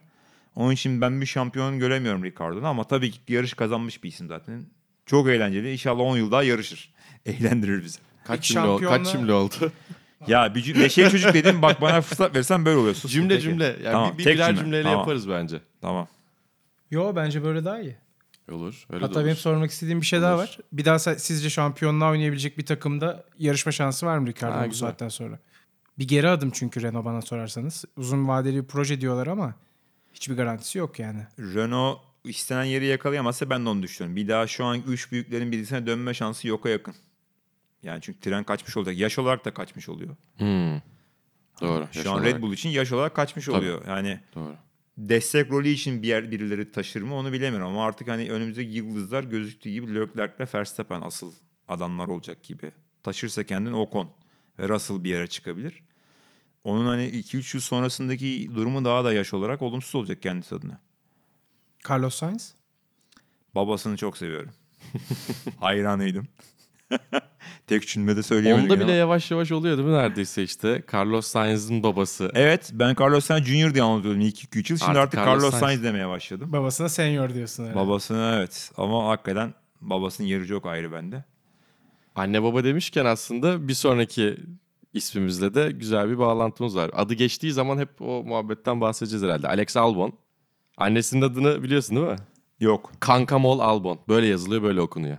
[0.55, 4.65] Onun için ben bir şampiyon göremiyorum Ricardo'dan ama tabii ki yarış kazanmış bir isim zaten.
[5.05, 5.71] Çok eğlenceli.
[5.71, 6.93] İnşallah 10 yıl daha yarışır.
[7.25, 7.99] Eğlendirir bizi.
[8.23, 9.71] Kaç İlk cümle, kaç cümle oldu?
[10.27, 12.95] Ya bir cüm- neşeli çocuk dedim bak bana fırsat versen böyle oluyor.
[12.95, 13.11] Sus.
[13.11, 13.41] cümle Peki.
[13.43, 13.63] cümle.
[13.63, 14.59] Yani Tamam, bir, bir tek birer cümle.
[14.59, 14.99] cümleyle Tamam.
[14.99, 15.59] yaparız bence.
[15.81, 16.07] Tamam.
[16.91, 17.95] Yo bence böyle daha iyi.
[18.51, 18.85] Olur.
[18.89, 19.25] Öyle de Hatta olur.
[19.25, 20.43] benim sormak istediğim bir şey daha Olur.
[20.43, 20.57] var.
[20.73, 25.39] Bir daha sizce şampiyonluğa oynayabilecek bir takımda yarışma şansı var mı Ricardo'nun bu saatten sonra?
[25.99, 27.85] Bir geri adım çünkü Renault bana sorarsanız.
[27.97, 29.55] Uzun vadeli bir proje diyorlar ama
[30.13, 31.19] hiçbir garantisi yok yani.
[31.39, 34.15] Renault istenen yeri yakalayamazsa ben de onu düşünüyorum.
[34.15, 36.95] Bir daha şu an üç büyüklerin birisine dönme şansı yoka yakın.
[37.83, 38.97] Yani çünkü tren kaçmış olacak.
[38.97, 40.15] Yaş olarak da kaçmış oluyor.
[40.37, 40.81] Hmm.
[41.61, 41.87] Doğru.
[41.91, 42.25] Şu an olarak.
[42.35, 43.55] Red Bull için yaş olarak kaçmış Tabii.
[43.57, 43.81] oluyor.
[43.87, 44.55] Yani Doğru.
[44.97, 47.67] Destek rolü için bir yer birileri taşır mı onu bilemiyorum.
[47.67, 51.33] Ama artık hani önümüzdeki yıldızlar gözüktüğü gibi Leclerc'le Verstappen asıl
[51.67, 52.71] adamlar olacak gibi.
[53.03, 54.09] Taşırsa kendini Ocon
[54.59, 55.83] ve Russell bir yere çıkabilir.
[56.63, 60.81] Onun hani 2-3 yıl sonrasındaki durumu daha da yaş olarak olumsuz olacak kendisi adına.
[61.89, 62.55] Carlos Sainz?
[63.55, 64.51] Babasını çok seviyorum.
[65.59, 66.27] Hayranıydım.
[67.67, 68.71] Tek cümlede söyleyemedim.
[68.71, 68.97] Onda bile ya.
[68.97, 70.83] yavaş yavaş oluyor değil mi neredeyse işte.
[70.93, 72.31] Carlos Sainz'ın babası.
[72.33, 74.63] Evet ben Carlos Sainz Junior diye anlatıyordum ilk 2-3 yıl.
[74.63, 75.59] Şimdi Artık artık, Carlos Carlos, Sainz.
[75.59, 76.51] Sainz demeye başladım.
[76.51, 77.79] Babasına senior diyorsun herhalde.
[77.79, 81.23] Babasına evet ama hakikaten babasının yeri çok ayrı bende.
[82.15, 84.37] Anne baba demişken aslında bir sonraki
[84.93, 86.91] ismimizle de güzel bir bağlantımız var.
[86.93, 89.47] Adı geçtiği zaman hep o muhabbetten bahsedeceğiz herhalde.
[89.47, 90.13] Alex Albon.
[90.77, 92.15] Annesinin adını biliyorsun değil mi?
[92.59, 92.91] Yok.
[92.99, 93.99] Kankamol Albon.
[94.07, 95.17] Böyle yazılıyor, böyle okunuyor.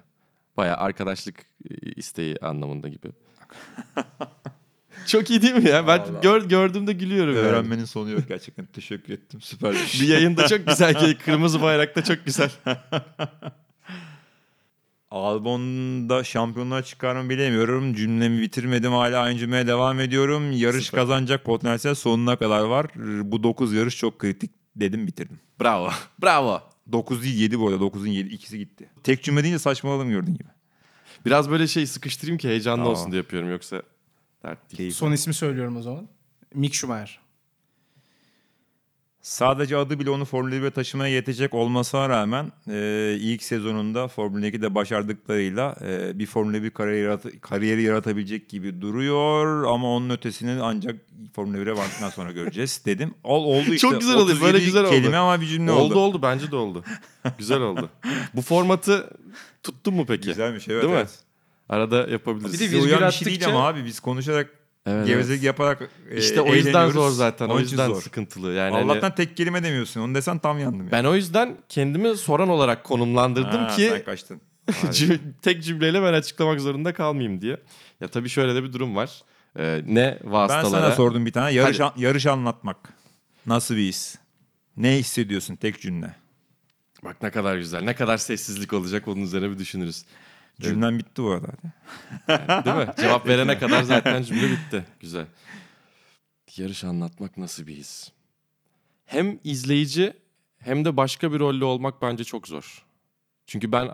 [0.57, 1.47] Baya arkadaşlık
[1.97, 3.09] isteği anlamında gibi.
[5.07, 5.87] Çok iyi değil mi ya?
[5.87, 6.21] Ben Vallahi.
[6.23, 7.37] gör, gördüğümde gülüyorum.
[7.37, 7.47] yani.
[7.47, 8.67] Öğrenmenin sonu yok gerçekten.
[8.67, 9.41] Teşekkür ettim.
[9.41, 10.01] Süper bir şey.
[10.09, 12.51] Bir yayında çok güzel kırmızı bayrakta çok güzel.
[15.11, 17.95] Albon'da şampiyonluğa çıkar mı bilemiyorum.
[17.95, 18.93] Cümlemi bitirmedim.
[18.93, 20.53] Hala aynı cümleye devam ediyorum.
[20.53, 21.01] Yarış Süper.
[21.01, 22.87] kazanacak potansiyel sonuna kadar var.
[23.23, 25.41] Bu 9 yarış çok kritik dedim bitirdim.
[25.61, 25.91] Bravo.
[26.23, 26.61] Bravo.
[26.93, 27.85] 9 değil 7 bu arada.
[27.85, 28.91] 9'un 7 ikisi gitti.
[29.03, 30.49] Tek cümle deyince saçmaladım gördüğün gibi.
[31.27, 32.93] Biraz böyle şey sıkıştırayım ki heyecanlı Tamam.
[32.93, 33.83] olsun diye yapıyorum yoksa
[34.45, 34.91] dert değil.
[34.93, 36.09] Son ismi söylüyorum o zaman.
[36.55, 37.21] Mick Schumacher.
[39.21, 44.75] Sadece adı bile onu Formula 1'e taşımaya yetecek olmasına rağmen e, ilk sezonunda Formula 2'de
[44.75, 50.97] başardıklarıyla e, bir Formula 1 kariyeri, yarat- kariyeri yaratabilecek gibi duruyor ama onun ötesini ancak
[51.35, 53.15] Formula 1'e vardıktan sonra göreceğiz dedim.
[53.25, 53.79] Ol, oldu işte.
[53.79, 54.91] Çok güzel oldu, böyle 37 güzel oldu.
[54.91, 55.83] kelime ama bir cümle oldu.
[55.95, 56.85] oldu oldu bence de oldu.
[57.39, 57.91] Güzel oldu.
[58.35, 59.11] Bu formatı
[59.67, 60.29] tuttun mu peki?
[60.29, 60.83] Güzelmiş evet.
[60.83, 60.99] Değil mi?
[60.99, 61.19] evet.
[61.69, 62.53] Arada yapabiliriz.
[62.53, 64.51] Bir de Size virgül uyan bir şey değil attıkça- ama abi biz konuşarak
[64.87, 65.45] Evet, gevezelik evet.
[65.47, 66.95] yaparak e, İşte o yüzden eğleniyoruz.
[66.95, 67.49] zor zaten.
[67.49, 68.03] O Onun için yüzden zor.
[68.03, 68.53] sıkıntılı.
[68.53, 70.01] Yani hani- Allah'tan tek kelime demiyorsun.
[70.01, 70.85] Onu desen tam yandım.
[70.87, 70.93] ya.
[70.93, 74.41] ben o yüzden kendimi soran olarak konumlandırdım Ha, ki Sen kaçtın.
[74.91, 77.57] cüm- tek cümleyle ben açıklamak zorunda kalmayayım diye.
[78.01, 79.23] Ya tabii şöyle de bir durum var.
[79.59, 80.71] Ee, ne Ben vasıtalara...
[80.71, 81.53] sana sordum bir tane.
[81.53, 82.03] Yarış, Hadi.
[82.03, 82.77] yarış anlatmak.
[83.47, 84.17] Nasıl bir his?
[84.77, 86.15] Ne hissediyorsun tek cümle?
[87.05, 87.83] Bak ne kadar güzel.
[87.83, 90.05] Ne kadar sessizlik olacak onun üzerine bir düşünürüz.
[90.61, 91.47] Cümlem bitti bu arada.
[92.27, 92.65] hadi.
[92.65, 92.87] Değil mi?
[93.01, 94.85] Cevap verene kadar zaten cümle bitti.
[95.01, 95.27] Güzel.
[96.57, 98.11] Yarış anlatmak nasıl bir his?
[99.07, 100.13] Hem izleyici
[100.59, 102.87] hem de başka bir rolle olmak bence çok zor.
[103.47, 103.91] Çünkü ben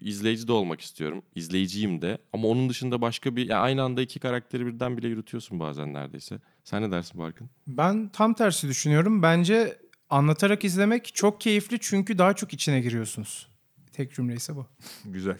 [0.00, 1.22] izleyici de olmak istiyorum.
[1.34, 2.18] İzleyiciyim de.
[2.32, 3.48] Ama onun dışında başka bir...
[3.48, 6.40] ya aynı anda iki karakteri birden bile yürütüyorsun bazen neredeyse.
[6.64, 7.50] Sen ne dersin Barkın?
[7.66, 9.22] Ben tam tersi düşünüyorum.
[9.22, 9.78] Bence
[10.10, 13.48] anlatarak izlemek çok keyifli çünkü daha çok içine giriyorsunuz.
[13.92, 14.66] Tek cümle ise bu.
[15.04, 15.38] Güzel.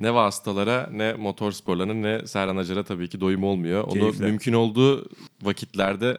[0.00, 3.84] Ne vasıtalara ne motor sporlarına ne Serhan Acar'a tabii ki doyum olmuyor.
[3.84, 5.08] Onu mümkün olduğu
[5.42, 6.18] vakitlerde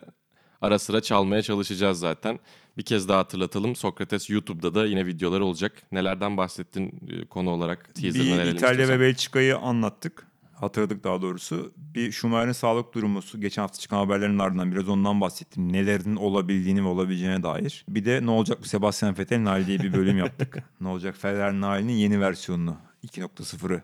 [0.61, 2.39] ara sıra çalmaya çalışacağız zaten.
[2.77, 3.75] Bir kez daha hatırlatalım.
[3.75, 5.81] Sokrates YouTube'da da yine videoları olacak.
[5.91, 8.89] Nelerden bahsettin e, konu olarak teaserını bir İtalya istiyorsan.
[8.89, 10.27] ve Belçika'yı anlattık.
[10.63, 11.73] Hatırladık daha doğrusu.
[11.77, 15.73] Bir Schumacher'in sağlık durumu geçen hafta çıkan haberlerin ardından biraz ondan bahsettim.
[15.73, 17.85] Nelerin olabildiğini ve olabileceğine dair.
[17.89, 20.63] Bir de ne olacak bu Sebastian Vettel'in hali diye bir bölüm yaptık.
[20.81, 23.81] ne olacak Ferrari'nin halinin yeni versiyonunu 2.0'ı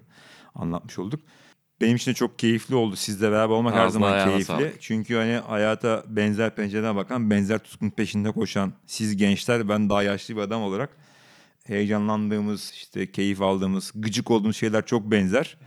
[0.55, 1.19] anlatmış olduk.
[1.81, 2.95] Benim için de çok keyifli oldu.
[2.95, 4.45] Sizle beraber olmak her Ağzına, zaman ayağına keyifli.
[4.45, 4.81] sağlık.
[4.81, 10.35] Çünkü hani hayata benzer pencereden bakan, benzer tutkun peşinde koşan siz gençler, ben daha yaşlı
[10.35, 10.89] bir adam olarak
[11.67, 15.57] heyecanlandığımız, işte keyif aldığımız, gıcık olduğumuz şeyler çok benzer.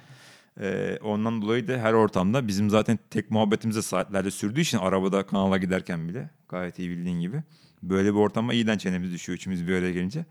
[0.61, 5.27] Ee, ondan dolayı da her ortamda bizim zaten tek muhabbetimiz de saatlerde sürdüğü için arabada
[5.27, 7.43] kanala giderken bile gayet iyi bildiğin gibi.
[7.83, 10.25] Böyle bir ortama iyiden çenemiz düşüyor üçümüz bir araya gelince.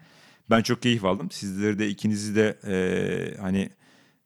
[0.50, 1.32] Ben çok keyif aldım.
[1.32, 3.70] Sizleri de ikinizi de e, hani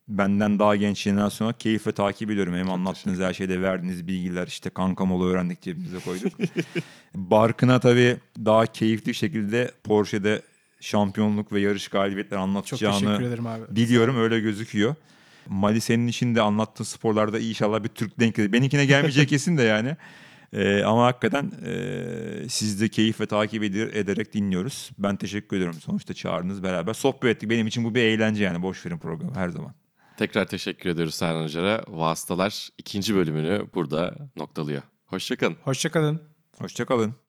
[0.07, 2.55] benden daha genç jenerasyona keyifle takip ediyorum.
[2.55, 6.33] Hem anlattığınız her şeyde verdiğiniz bilgiler işte kankam olu öğrendik cebimize koyduk.
[7.15, 10.41] Barkın'a tabii daha keyifli şekilde Porsche'de
[10.79, 13.75] şampiyonluk ve yarış galibiyetleri Çok anlatacağını teşekkür ederim abi.
[13.75, 14.95] Biliyorum öyle gözüküyor.
[15.49, 18.53] Mali senin için de anlattığın sporlarda inşallah bir Türk denk gelir.
[18.53, 19.97] Benimkine gelmeyecek kesin de yani.
[20.53, 24.91] Ee, ama hakikaten e, siz de keyif ve takip eder, ederek dinliyoruz.
[24.97, 25.79] Ben teşekkür ediyorum.
[25.81, 26.93] Sonuçta çağırdınız beraber.
[26.93, 27.49] Sohbet ettik.
[27.49, 28.61] Benim için bu bir eğlence yani.
[28.61, 29.73] Boş verin programı her zaman.
[30.17, 31.83] Tekrar teşekkür ediyoruz Serhan Acar'a.
[31.87, 34.81] Vasıtalar ikinci bölümünü burada noktalıyor.
[35.05, 35.57] Hoşçakalın.
[35.63, 36.21] Hoşçakalın.
[36.57, 37.24] Hoşçakalın.